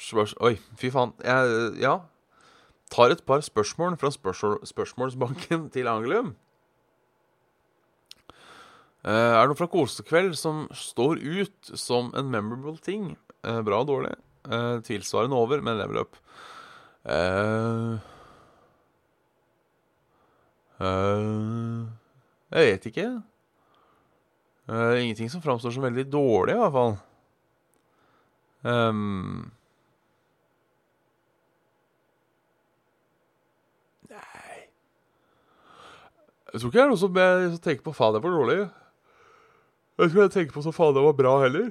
spørs, 0.01 0.35
Oi, 0.41 0.57
fy 0.81 0.91
faen. 0.91 1.13
Jeg 1.23 1.75
ja. 1.83 1.99
tar 2.91 3.15
et 3.15 3.23
par 3.27 3.41
spørsmål 3.41 3.99
fra 4.01 4.11
spørsmål, 4.11 4.59
spørsmålsbanken 4.67 5.69
til 5.75 5.89
Angelium. 5.89 6.35
Uh, 9.05 9.13
er 9.13 9.43
det 9.45 9.51
noe 9.53 9.59
fra 9.59 9.69
kosekveld 9.69 10.33
som 10.41 10.65
står 10.73 11.21
ut 11.21 11.73
som 11.77 12.09
en 12.17 12.31
memorable 12.33 12.79
ting? 12.81 13.13
Uh, 13.45 13.61
bra 13.61 13.83
og 13.85 13.91
dårlig. 13.93 14.15
Uh, 14.49 14.81
tilsvarende 14.83 15.37
over, 15.37 15.61
men 15.61 15.77
level 15.79 16.01
up. 16.01 16.17
Eh, 17.05 17.99
eh, 20.81 21.87
jeg 22.55 22.71
vet 22.71 22.91
ikke. 22.91 23.09
Uh, 24.65 25.03
ingenting 25.03 25.31
som 25.31 25.43
framstår 25.43 25.71
som 25.71 25.83
veldig 25.85 26.07
dårlig, 26.09 26.55
i 26.55 26.59
hvert 26.59 26.73
fall. 26.73 26.95
Um, 28.65 29.51
nei 34.09 34.63
Jeg 36.49 36.63
tror 36.63 36.71
ikke 36.71 36.79
det 36.79 36.85
er 36.85 36.93
noe 36.95 37.03
som 37.03 37.21
jeg 37.21 37.59
tenker 37.61 37.85
på 37.85 37.93
faen, 37.93 38.17
det 38.17 38.23
var 38.25 38.39
dårlig. 38.39 38.57
Jeg 40.01 40.11
tror 40.15 40.23
jeg 40.23 40.33
tenker 40.39 40.57
på 40.57 40.65
så 40.65 40.73
faen 40.73 40.97
det 40.97 41.05
var 41.05 41.19
bra 41.19 41.35
heller. 41.45 41.69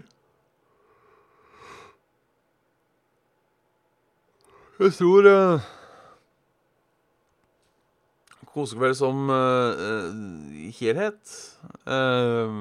Jeg 4.83 4.93
tror 4.99 5.31
uh, 5.33 5.65
Kosekveld 8.53 8.97
som 8.99 9.29
eh, 9.33 10.73
helhet 10.77 11.31
uh, 11.89 12.53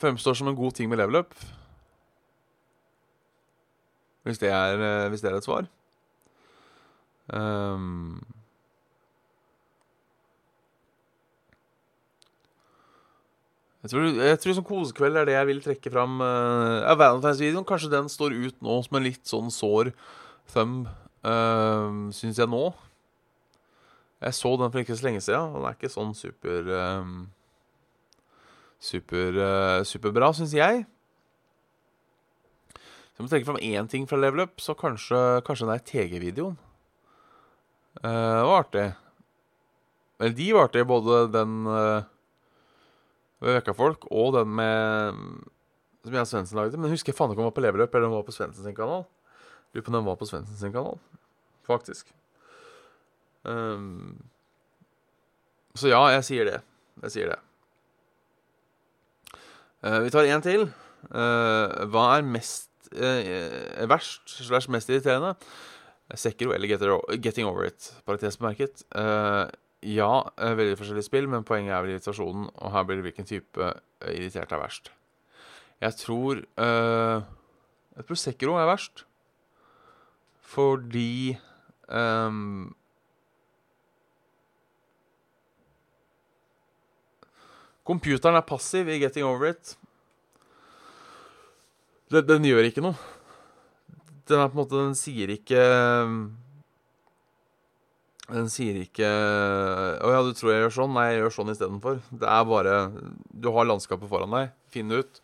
fremstår 0.00 0.38
som 0.38 0.48
en 0.48 0.56
god 0.56 0.78
ting 0.78 0.88
med 0.88 1.02
level 1.02 1.20
up. 1.20 1.34
Hvis 4.24 4.40
hvis 4.40 5.20
det 5.20 5.30
er 5.30 5.36
et 5.36 5.44
svar. 5.44 5.68
Um, 7.32 8.24
jeg 13.82 13.90
tror, 13.90 14.02
jeg 14.02 14.40
tror 14.40 14.54
som 14.58 14.64
kosekveld 14.64 15.16
er 15.16 15.24
det 15.28 15.36
jeg 15.36 15.46
vil 15.46 15.62
trekke 15.62 15.92
fram. 15.92 16.20
Uh, 16.20 16.90
Valentine's-videoen, 16.98 17.64
kanskje 17.68 17.92
den 17.92 18.08
står 18.08 18.34
ut 18.34 18.62
nå 18.62 18.82
som 18.82 18.96
en 18.98 19.06
litt 19.06 19.24
sånn 19.28 19.52
sår 19.54 19.92
thumb, 20.52 20.88
uh, 21.24 22.08
syns 22.16 22.40
jeg 22.40 22.50
nå. 22.50 22.70
Jeg 24.20 24.36
så 24.36 24.54
den 24.60 24.72
for 24.72 24.82
ikke 24.82 24.96
så 24.98 25.06
lenge 25.06 25.20
siden. 25.24 25.54
Den 25.54 25.66
er 25.66 25.76
ikke 25.76 25.92
sånn 25.92 26.14
super 26.16 26.72
um, 26.76 27.20
Super, 28.80 29.36
uh, 29.36 29.82
superbra, 29.84 30.30
syns 30.32 30.54
jeg. 30.56 30.84
Så 32.72 33.18
jeg 33.18 33.26
må 33.26 33.28
trekke 33.28 33.48
fram 33.50 33.60
én 33.60 33.88
ting 33.92 34.06
fra 34.08 34.16
Level 34.16 34.46
Up, 34.46 34.62
så 34.64 34.72
kanskje, 34.72 35.18
kanskje 35.44 35.66
den 35.66 35.74
der 35.74 35.82
TG-videoen. 35.90 36.54
Uh, 38.00 38.40
var 38.48 38.62
artig. 38.62 38.86
Eller 40.20 40.36
de 40.38 40.46
var 40.56 40.70
artige, 40.70 40.88
både 40.88 41.26
den 41.34 41.58
uh, 41.68 42.08
ved 43.44 43.58
Vekkafolk 43.58 44.08
og 44.08 44.32
den 44.38 44.56
med 44.56 45.20
som 46.00 46.16
jeg 46.16 46.24
og 46.24 46.30
Svendsen 46.30 46.60
lagde. 46.60 46.80
Men 46.80 46.92
husker 46.92 47.12
jeg 47.12 47.18
faen 47.18 47.32
ikke 47.32 47.42
om 47.42 47.44
den 47.44 47.50
var 47.50 47.58
på 47.58 47.64
Level 47.66 47.84
Up 47.84 47.94
eller 47.94 48.08
om 48.08 48.14
den 48.14 48.22
var 48.22 48.28
på 48.28 48.36
Svendsen 48.36 48.64
sin 48.64 48.76
kanal. 48.76 49.04
Lurer 49.74 49.84
på 49.84 49.92
om 49.92 49.98
den 50.00 50.08
var 50.08 50.16
på 50.20 50.28
Svendsen 50.28 50.56
sin 50.56 50.72
kanal, 50.72 50.96
faktisk. 51.68 52.08
Um, 53.44 54.18
så 55.78 55.88
ja, 55.92 56.00
jeg 56.16 56.26
sier 56.26 56.48
det. 56.48 56.58
Jeg 57.04 57.14
sier 57.14 57.32
det. 57.32 57.38
Uh, 59.80 60.00
vi 60.04 60.12
tar 60.12 60.28
én 60.28 60.44
til. 60.44 60.68
Uh, 61.08 61.88
hva 61.88 62.06
er 62.18 62.26
mest 62.26 62.90
uh, 62.92 63.88
verst 63.88 64.34
slash 64.44 64.70
mest 64.72 64.90
irriterende? 64.92 65.34
Sekiro 66.18 66.52
eller 66.52 66.68
Getting 67.22 67.46
Over 67.46 67.68
It? 67.68 67.92
Parentesbemerket. 68.04 68.82
ja, 69.82 70.14
veldig 70.36 70.76
forskjellige 70.76 71.06
spill, 71.06 71.28
men 71.30 71.44
poenget 71.46 71.72
er 71.72 71.84
vel 71.84 71.92
irritasjonen. 71.94 72.48
Og 72.50 72.72
her 72.72 72.82
blir 72.82 72.98
det 72.98 73.04
hvilken 73.04 73.28
type 73.28 73.68
irritert 74.02 74.50
er 74.52 74.58
verst. 74.58 74.90
Jeg 75.80 75.94
tror 75.94 76.42
Jeg 76.58 78.04
tror 78.08 78.18
Sekiro 78.18 78.58
er 78.58 78.66
verst. 78.66 79.04
Fordi 80.42 81.38
um, 81.88 82.74
Computeren 87.86 88.38
er 88.38 88.46
passiv 88.46 88.88
i 88.90 88.98
Getting 89.00 89.26
Over 89.26 89.50
It. 89.54 89.74
Den, 92.10 92.26
den, 92.26 92.46
gjør 92.48 92.68
ikke 92.68 92.84
noe. 92.84 92.98
Den 94.28 94.42
er 94.42 94.50
på 94.50 94.56
en 94.56 94.62
måte 94.62 94.78
Den 94.78 94.96
sier 94.98 95.30
ikke 95.32 95.60
Den 98.30 98.50
sier 98.50 98.76
ikke 98.78 99.06
'Å 99.06 100.10
ja, 100.14 100.20
du 100.22 100.32
tror 100.34 100.52
jeg 100.52 100.62
gjør 100.64 100.76
sånn?' 100.76 100.92
Nei, 100.94 101.06
jeg 101.10 101.22
gjør 101.22 101.34
sånn 101.38 101.54
istedenfor. 101.54 102.02
Det 102.10 102.28
er 102.30 102.44
bare 102.46 102.74
Du 103.30 103.50
har 103.54 103.66
landskapet 103.66 104.10
foran 104.10 104.36
deg. 104.36 104.52
Finn 104.70 104.90
det 104.90 105.02
ut. 105.02 105.22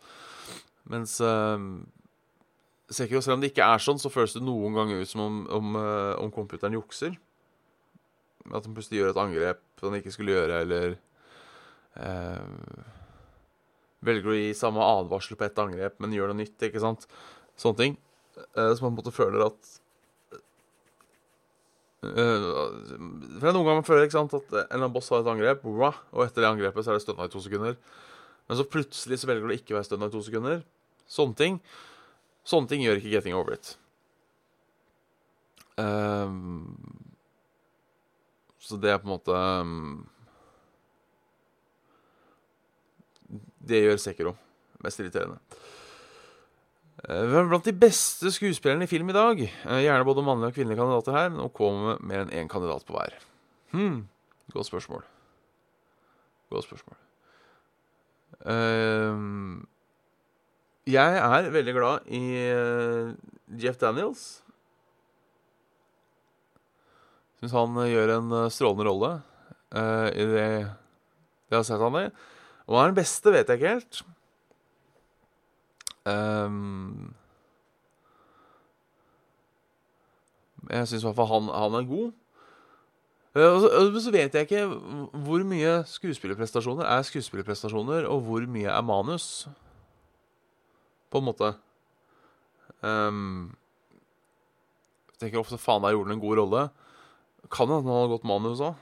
Mens 0.87 1.19
uh, 1.19 1.59
Sekiro, 2.87 3.19
selv 3.19 3.37
om 3.37 3.43
det 3.43 3.51
ikke 3.51 3.67
er 3.67 3.83
sånn, 3.83 3.99
så 3.99 4.11
føles 4.11 4.35
det 4.35 4.43
noen 4.47 4.75
ganger 4.75 5.03
ut 5.03 5.11
som 5.11 5.23
om, 5.23 5.39
om, 5.51 5.75
uh, 5.75 6.15
om 6.23 6.31
computeren 6.31 6.75
jukser. 6.75 7.17
At 8.47 8.63
den 8.63 8.75
plutselig 8.75 9.01
gjør 9.01 9.11
et 9.11 9.23
angrep 9.23 9.63
den 9.81 9.99
ikke 9.99 10.13
skulle 10.13 10.33
gjøre, 10.33 10.61
eller 10.65 10.95
eh, 10.95 11.01
velger 14.07 14.31
å 14.31 14.37
gi 14.37 14.53
samme 14.57 14.83
advarsel 14.83 15.37
på 15.39 15.47
ett 15.47 15.59
angrep, 15.61 15.97
men 15.99 16.13
gjør 16.15 16.31
noe 16.31 16.43
nytt. 16.43 16.57
ikke 16.61 16.83
sant? 16.83 17.07
Sånne 17.57 17.81
ting. 17.81 17.97
Eh, 18.37 18.71
så 18.73 18.83
man 18.83 18.91
på 18.91 18.93
en 18.93 19.01
måte 19.01 19.15
føler 19.15 19.49
at 19.49 19.75
Uh, 22.07 22.77
for 23.41 23.49
Noen 23.49 23.65
ganger 23.65 23.83
føler 23.83 24.05
ikke 24.05 24.13
sant, 24.13 24.33
at 24.37 24.51
en 24.53 24.59
eller 24.59 24.83
annen 24.85 24.93
boss 24.93 25.09
har 25.09 25.23
et 25.23 25.29
angrep, 25.31 25.63
og 25.65 26.21
etter 26.23 26.43
det 26.45 26.49
angrepet 26.51 26.85
så 26.85 26.93
er 26.93 26.99
det 26.99 27.03
stønna 27.03 27.25
i 27.25 27.31
to 27.33 27.41
sekunder. 27.41 27.73
Men 28.47 28.59
så 28.59 28.65
plutselig 28.69 29.17
så 29.17 29.27
velger 29.27 29.49
du 29.49 29.49
å 29.49 29.57
ikke 29.57 29.75
være 29.75 29.87
stønna 29.89 30.07
i 30.07 30.13
to 30.13 30.21
sekunder. 30.23 30.61
Sånne 31.09 31.39
ting 31.39 31.57
Sånne 32.47 32.69
ting 32.71 32.85
gjør 32.85 33.01
ikke 33.01 33.11
Getting 33.11 33.35
Over 33.35 33.57
It. 33.57 33.73
Um, 35.75 36.77
så 38.63 38.77
det 38.79 38.93
er 38.93 39.01
på 39.01 39.09
en 39.09 39.15
måte 39.17 39.35
um, 39.35 40.05
Det 43.59 43.81
gjør 43.83 44.01
Sekiro 44.01 44.35
mest 44.83 45.01
irriterende. 45.01 45.39
Er 47.07 47.47
blant 47.47 47.67
de 47.67 47.75
beste 47.77 48.31
skuespillerne 48.33 48.87
i 48.87 48.89
film 48.89 49.11
i 49.11 49.15
dag? 49.15 49.41
Eh, 49.45 49.81
gjerne 49.85 50.05
både 50.07 50.25
mannlige 50.25 50.51
og 50.51 50.55
kvinnelige 50.57 50.79
kandidater 50.79 51.17
her, 51.17 51.29
Nå 51.29 51.49
kommer 51.53 51.97
vi 51.99 52.09
mer 52.09 52.23
enn 52.25 52.33
én 52.33 52.49
kandidat 52.49 52.85
på 52.87 52.95
hver. 52.95 53.13
Hm, 53.73 54.07
godt 54.53 54.69
spørsmål. 54.69 55.05
Godt 56.49 56.65
spørsmål. 56.65 56.97
Uh, 58.47 59.63
jeg 60.87 61.17
er 61.19 61.49
veldig 61.51 61.73
glad 61.75 62.05
i 62.07 62.21
Jeff 63.59 63.79
Daniels. 63.81 64.25
Syns 67.37 67.53
han 67.53 67.75
gjør 67.91 68.13
en 68.15 68.35
strålende 68.53 68.87
rolle 68.87 69.11
i 70.15 70.25
det 70.31 70.47
jeg 70.47 71.57
har 71.57 71.65
sett 71.67 71.83
han 71.83 71.99
i. 71.99 72.07
Om 72.67 72.75
han 72.75 72.83
er 72.83 72.91
den 72.91 72.99
beste, 72.99 73.31
vet 73.31 73.47
jeg 73.47 73.59
ikke 73.59 73.73
helt. 73.77 74.01
Um, 76.07 77.13
jeg 80.69 80.87
syns 80.87 81.03
i 81.03 81.07
hvert 81.07 81.17
fall 81.17 81.29
han, 81.31 81.51
han 81.51 81.77
er 81.79 81.87
god. 81.87 82.11
Men 83.37 83.67
uh, 83.67 83.99
så 84.01 84.11
vet 84.11 84.35
jeg 84.35 84.47
ikke 84.47 84.65
hvor 85.27 85.43
mye 85.47 85.77
skuespillerprestasjoner 85.87 86.87
er 86.87 87.07
skuespillerprestasjoner, 87.07 88.07
og 88.07 88.25
hvor 88.27 88.47
mye 88.51 88.71
er 88.71 88.83
manus. 88.83 89.47
På 91.11 91.21
en 91.21 91.27
måte. 91.29 91.53
Um, 92.83 93.55
jeg 95.15 95.23
tenker 95.23 95.41
ofte 95.41 95.59
faen, 95.59 95.83
der 95.83 95.95
gjorde 95.95 96.11
han 96.11 96.17
en 96.17 96.23
god 96.23 96.41
rolle. 96.41 96.67
Kan 97.51 97.71
hende 97.71 97.87
han 97.87 97.95
hadde 97.95 98.11
godt 98.15 98.27
manus 98.27 98.63
òg. 98.63 98.75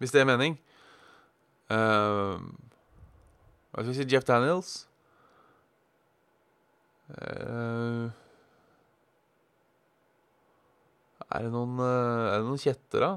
Hvis 0.00 0.12
det 0.14 0.22
er 0.22 0.30
mening. 0.32 0.56
Uh, 1.70 2.40
hva 3.72 3.80
skal 3.80 3.88
vi 3.88 3.96
si 3.96 4.08
Jeff 4.12 4.26
Daniels? 4.28 4.72
Uh, 7.12 8.12
er 11.32 11.44
det 11.44 11.50
noen 11.52 11.80
uh, 11.80 12.28
Er 12.30 12.38
det 12.40 12.46
noen 12.46 12.60
kjetter, 12.60 13.04
da? 13.04 13.10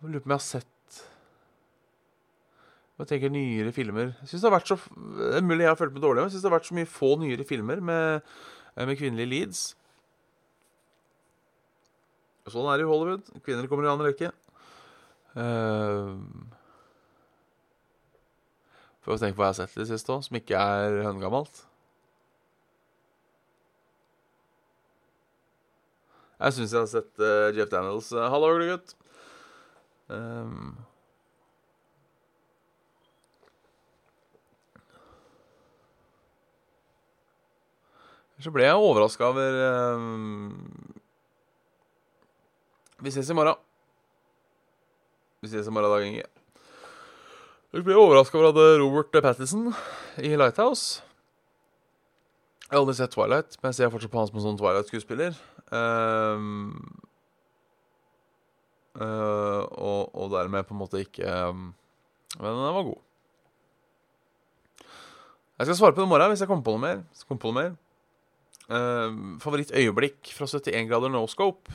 Jeg 0.00 0.10
lurer 0.12 0.22
på 0.22 0.28
om 0.28 0.34
jeg 0.34 0.38
har 0.38 0.44
sett 0.44 1.00
Jeg 3.00 3.10
tenker 3.10 3.32
nyere 3.34 3.72
filmer 3.74 4.12
Jeg 4.12 4.30
synes 4.30 4.44
Det 4.44 4.50
har 4.50 4.56
vært 4.58 4.70
så 4.70 4.78
mulig 5.42 5.64
jeg 5.64 5.72
har 5.72 5.80
følt 5.80 5.96
meg 5.96 6.04
dårlig, 6.04 6.20
men 6.20 6.28
jeg 6.28 6.36
syns 6.36 6.44
det 6.44 6.50
har 6.50 6.58
vært 6.58 6.70
så 6.70 6.78
mye 6.78 6.92
få 6.98 7.10
nyere 7.22 7.46
filmer 7.48 7.82
med, 7.90 8.30
eh, 8.74 8.86
med 8.86 8.98
kvinnelige 8.98 9.30
leads. 9.30 9.62
Sånn 12.50 12.68
er 12.70 12.80
det 12.80 12.86
i 12.86 12.90
Hollywood. 12.90 13.30
Kvinner 13.46 13.70
kommer 13.70 13.86
i 13.86 13.90
annen 13.90 14.06
rekke. 14.10 14.30
Uh, 15.34 16.18
Prøv 19.00 19.16
å 19.16 19.20
tenke 19.20 19.38
på 19.38 19.42
hva 19.42 19.50
jeg 19.50 19.56
har 19.56 19.66
sett 19.66 19.80
det 19.80 19.88
siste 19.88 20.12
òg, 20.12 20.24
som 20.26 20.36
ikke 20.36 20.60
er 20.60 21.02
høngammalt. 21.06 21.64
Jeg 26.40 26.56
syns 26.56 26.72
jeg 26.72 26.80
har 26.80 26.88
sett 26.88 27.20
uh, 27.20 27.50
Jeff 27.52 27.68
Daniels. 27.72 28.12
Uh, 28.16 28.24
Hallo, 28.32 28.54
gutt. 28.64 28.94
Um, 30.10 30.78
så 38.40 38.50
ble 38.50 38.64
jeg 38.64 38.80
overraska 38.80 39.28
over 39.28 39.60
um, 39.94 40.48
Vi 43.04 43.12
ses 43.12 43.30
i 43.30 43.36
morgen. 43.36 43.60
Vi 45.44 45.52
ses 45.52 45.68
i 45.68 45.72
morgen, 45.72 45.92
Dag 45.92 46.08
Inge. 46.08 46.39
Jeg 47.70 47.84
ble 47.86 47.94
overraska 47.94 48.34
over 48.34 48.48
at 48.50 48.80
Robert 48.82 49.14
Pattison 49.22 49.68
i 50.18 50.32
Lighthouse 50.34 51.04
Jeg 52.64 52.72
har 52.72 52.80
aldri 52.80 52.96
sett 52.98 53.12
Twilight, 53.14 53.54
men 53.60 53.70
jeg 53.70 53.76
ser 53.78 53.92
fortsatt 53.92 54.10
på 54.10 54.18
han 54.18 54.26
som 54.26 54.40
en 54.40 54.44
sånn 54.48 54.58
Twilight-skuespiller. 54.58 55.36
Um, 55.70 56.80
uh, 58.98 59.62
og, 59.70 60.10
og, 60.10 60.26
dermed 60.34 60.66
på 60.66 60.74
en 60.74 60.80
måte 60.80 61.02
ikke 61.04 61.30
um, 61.50 61.68
Men 62.40 62.58
den 62.58 62.74
var 62.74 62.88
god. 62.88 62.98
Jeg 65.60 65.68
skal 65.68 65.78
svare 65.78 65.94
på 65.94 66.02
det 66.02 66.08
i 66.08 66.10
morgen 66.10 66.34
hvis 66.34 66.42
jeg 66.42 66.50
kommer 66.50 66.66
på 66.66 66.74
noe 66.74 66.84
mer. 66.88 67.04
På 67.30 67.38
noe 67.38 67.58
mer. 67.60 67.72
Uh, 68.66 69.38
Favorittøyeblikk 69.46 70.34
fra 70.34 70.50
71 70.50 70.90
grader 70.90 71.14
no 71.14 71.22
scope. 71.30 71.70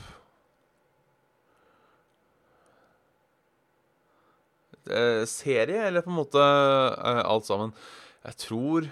Serie, 5.26 5.80
eller 5.88 6.04
på 6.04 6.10
en 6.12 6.20
måte 6.20 6.38
uh, 6.38 7.24
alt 7.26 7.46
sammen. 7.48 7.72
Jeg 8.26 8.34
tror 8.42 8.86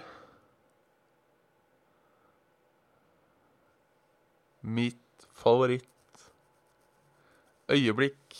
Mitt 4.65 5.27
favorittøyeblikk 5.37 8.37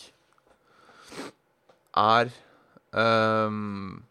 er 1.96 2.28
um, 2.90 4.02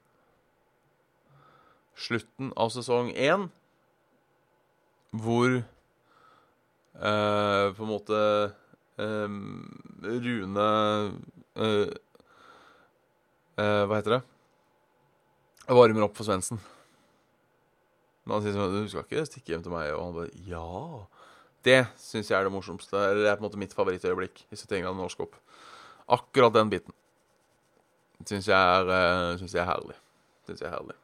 slutten 2.00 2.54
av 2.56 2.72
sesong 2.72 3.12
én, 3.12 3.52
hvor 5.12 5.60
uh, 5.60 7.68
på 7.76 7.84
en 7.84 7.92
måte 7.92 8.56
um, 8.96 9.68
Rune 10.08 10.72
uh, 11.60 11.92
uh, 13.60 13.84
Hva 13.90 14.00
heter 14.00 14.18
det? 14.18 14.24
Jeg 15.66 15.78
Varmer 15.80 16.06
opp 16.06 16.18
for 16.18 16.28
Svendsen. 16.28 16.60
Men 18.26 18.38
han 18.38 18.44
sier 18.46 18.56
sånn 18.58 18.74
'Du 18.74 18.90
skal 18.90 19.06
ikke 19.06 19.26
stikke 19.30 19.54
hjem 19.54 19.64
til 19.66 19.74
meg?' 19.74 19.94
Og 19.94 20.04
han 20.04 20.18
bare 20.18 20.36
'Ja'. 20.46 21.08
Det 21.66 21.88
syns 21.98 22.30
jeg 22.30 22.38
er 22.38 22.44
det 22.46 22.54
morsomste. 22.54 22.94
Det 22.94 23.26
er 23.26 23.38
på 23.38 23.44
en 23.44 23.50
måte 23.50 23.58
mitt 23.58 23.74
favorittøyeblikk 23.74 24.46
i 24.52 24.56
71 24.56 24.84
grader 24.84 25.00
norsk 25.00 25.20
opp. 25.20 25.36
Akkurat 26.08 26.54
den 26.54 26.70
biten 26.70 26.94
syns 28.24 28.48
jeg, 28.48 28.86
uh, 28.88 29.38
synes 29.38 29.54
jeg 29.54 29.62
er 29.62 29.70
herlig. 29.70 29.98
Syns 30.48 30.62
jeg 30.62 30.70
er 30.70 30.78
herlig. 30.78 30.96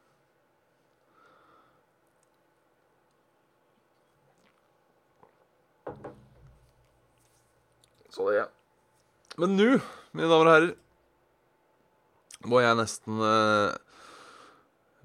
Så 8.11 8.27
det 8.27 8.41
er 8.41 8.49
Men 9.39 9.55
nå, 9.55 9.79
mine 10.11 10.27
damer 10.27 10.45
og 10.45 10.51
herrer, 10.51 10.73
må 12.49 12.61
jeg 12.63 12.77
nesten 12.79 13.21
uh, 13.21 13.73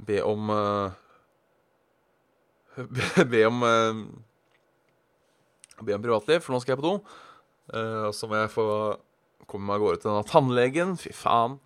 be 0.06 0.20
om 0.24 0.52
uh, 0.52 0.94
Be 3.32 3.42
om 3.48 3.62
be 5.84 5.92
om 5.96 6.02
privatliv, 6.02 6.40
for 6.40 6.54
nå 6.54 6.60
skal 6.62 6.74
jeg 6.74 6.80
på 6.80 6.86
do. 6.86 6.96
Uh, 7.72 8.08
så 8.14 8.28
må 8.30 8.38
jeg 8.38 8.52
få 8.52 8.66
komme 9.50 9.68
meg 9.68 9.78
av 9.78 9.84
gårde 9.84 10.00
til 10.02 10.10
denne 10.10 10.28
tannlegen. 10.30 10.96
Fy 11.00 11.12
faen. 11.16 11.58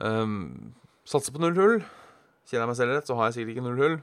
Um, 0.00 0.74
satser 1.08 1.34
på 1.34 1.42
null 1.42 1.56
hull. 1.58 1.78
Kjenner 2.48 2.66
jeg 2.66 2.72
meg 2.72 2.80
selv 2.80 2.96
rett, 2.96 3.08
så 3.08 3.16
har 3.18 3.30
jeg 3.30 3.38
sikkert 3.38 3.54
ikke 3.54 3.66
null 3.66 3.82
hull. 3.82 3.96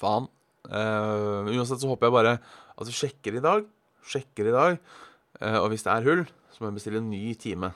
Faen. 0.00 0.28
Uh, 0.66 1.50
uansett 1.50 1.82
så 1.82 1.90
håper 1.90 2.08
jeg 2.08 2.16
bare 2.16 2.36
at 2.38 2.88
du 2.88 2.94
sjekker 2.94 3.38
i 3.38 3.44
dag. 3.44 3.66
Sjekker 4.08 4.50
i 4.50 4.56
dag. 4.56 4.80
Uh, 5.38 5.58
og 5.62 5.72
hvis 5.72 5.86
det 5.86 5.94
er 5.94 6.08
hull, 6.08 6.26
så 6.52 6.62
må 6.62 6.70
jeg 6.70 6.80
bestille 6.80 7.02
en 7.02 7.12
ny 7.12 7.24
time. 7.38 7.72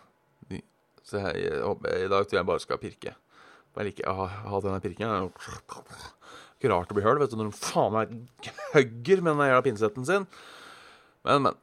Så 1.07 1.23
jeg, 1.23 1.47
jeg, 1.53 2.03
i 2.03 2.11
dag 2.11 2.27
tror 2.27 2.41
jeg 2.41 2.49
bare 2.49 2.63
skal 2.63 2.83
pirke. 2.83 3.15
Bare 3.77 3.91
like 3.91 4.07
å 4.09 4.27
ha 4.27 4.61
denne 4.65 4.83
pirkingen 4.83 5.31
ikke 6.57 6.73
rart 6.73 6.93
å 6.93 6.97
bli 6.97 7.05
hørt 7.05 7.21
vet 7.21 7.33
du, 7.33 7.37
når 7.39 7.51
de 7.51 7.59
faen 7.59 7.93
meg 7.93 8.13
hugger 8.73 9.23
med 9.23 9.37
den 9.37 9.51
jævla 9.51 9.65
pinsetten 9.67 10.07
sin. 10.09 10.27
Men, 11.27 11.43
men. 11.45 11.59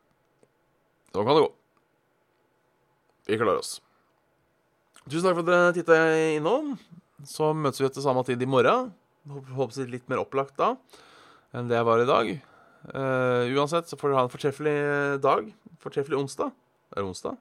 Sånn 1.13 1.25
kan 1.25 1.37
det 1.37 1.45
gå. 1.45 1.51
Vi 3.29 3.39
klarer 3.39 3.61
oss. 3.61 3.77
Tusen 5.07 5.25
takk 5.25 5.39
for 5.39 5.43
at 5.43 5.49
dere 5.49 5.73
titta 5.75 5.97
innom. 6.37 6.75
Så 7.27 7.51
møtes 7.55 7.81
vi 7.81 7.89
til 7.95 8.05
samme 8.05 8.23
tid 8.27 8.41
i 8.43 8.49
morgen. 8.49 8.91
Håper 9.55 9.89
litt 9.89 10.09
mer 10.11 10.21
opplagt 10.23 10.57
da 10.59 10.75
enn 11.53 11.67
det 11.69 11.77
jeg 11.77 11.85
var 11.85 12.01
i 12.01 12.07
dag. 12.09 12.29
Uh, 12.83 13.45
uansett 13.53 13.87
så 13.87 13.97
får 13.97 14.09
dere 14.09 14.17
ha 14.17 14.25
en 14.25 14.31
fortreffelig 14.33 14.77
dag. 15.23 15.51
Fortreffelig 15.83 16.17
onsdag. 16.17 16.49
Er 16.93 17.01
det 17.01 17.09
onsdag? 17.11 17.37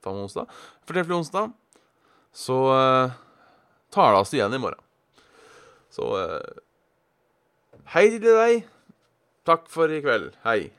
Ta 0.00 0.12
med 0.14 0.26
onsdag. 0.26 0.46
Fortreffelig 0.88 1.16
onsdag. 1.16 1.52
Så 2.32 2.56
uh, 2.72 3.12
tar 3.90 4.12
det 4.12 4.20
oss 4.20 4.34
igjen 4.34 4.54
i 4.54 4.62
morgen. 4.62 4.80
Så 5.90 6.06
uh, 6.16 6.40
Hei 7.90 8.06
til 8.12 8.22
deg. 8.22 8.68
Takk 9.48 9.66
for 9.72 9.90
i 9.90 10.02
kveld. 10.04 10.30
Hei. 10.44 10.70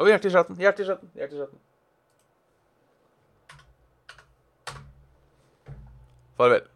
Og 0.00 0.08
hjertet 0.08 0.30
i 0.30 0.34
chatten. 0.34 0.56
Hjertet 0.58 0.86
i 0.86 0.88
chatten. 0.88 1.10
Hjertet 1.18 1.36
i 1.36 1.42
chatten. 1.44 1.60
Farvel. 6.38 6.73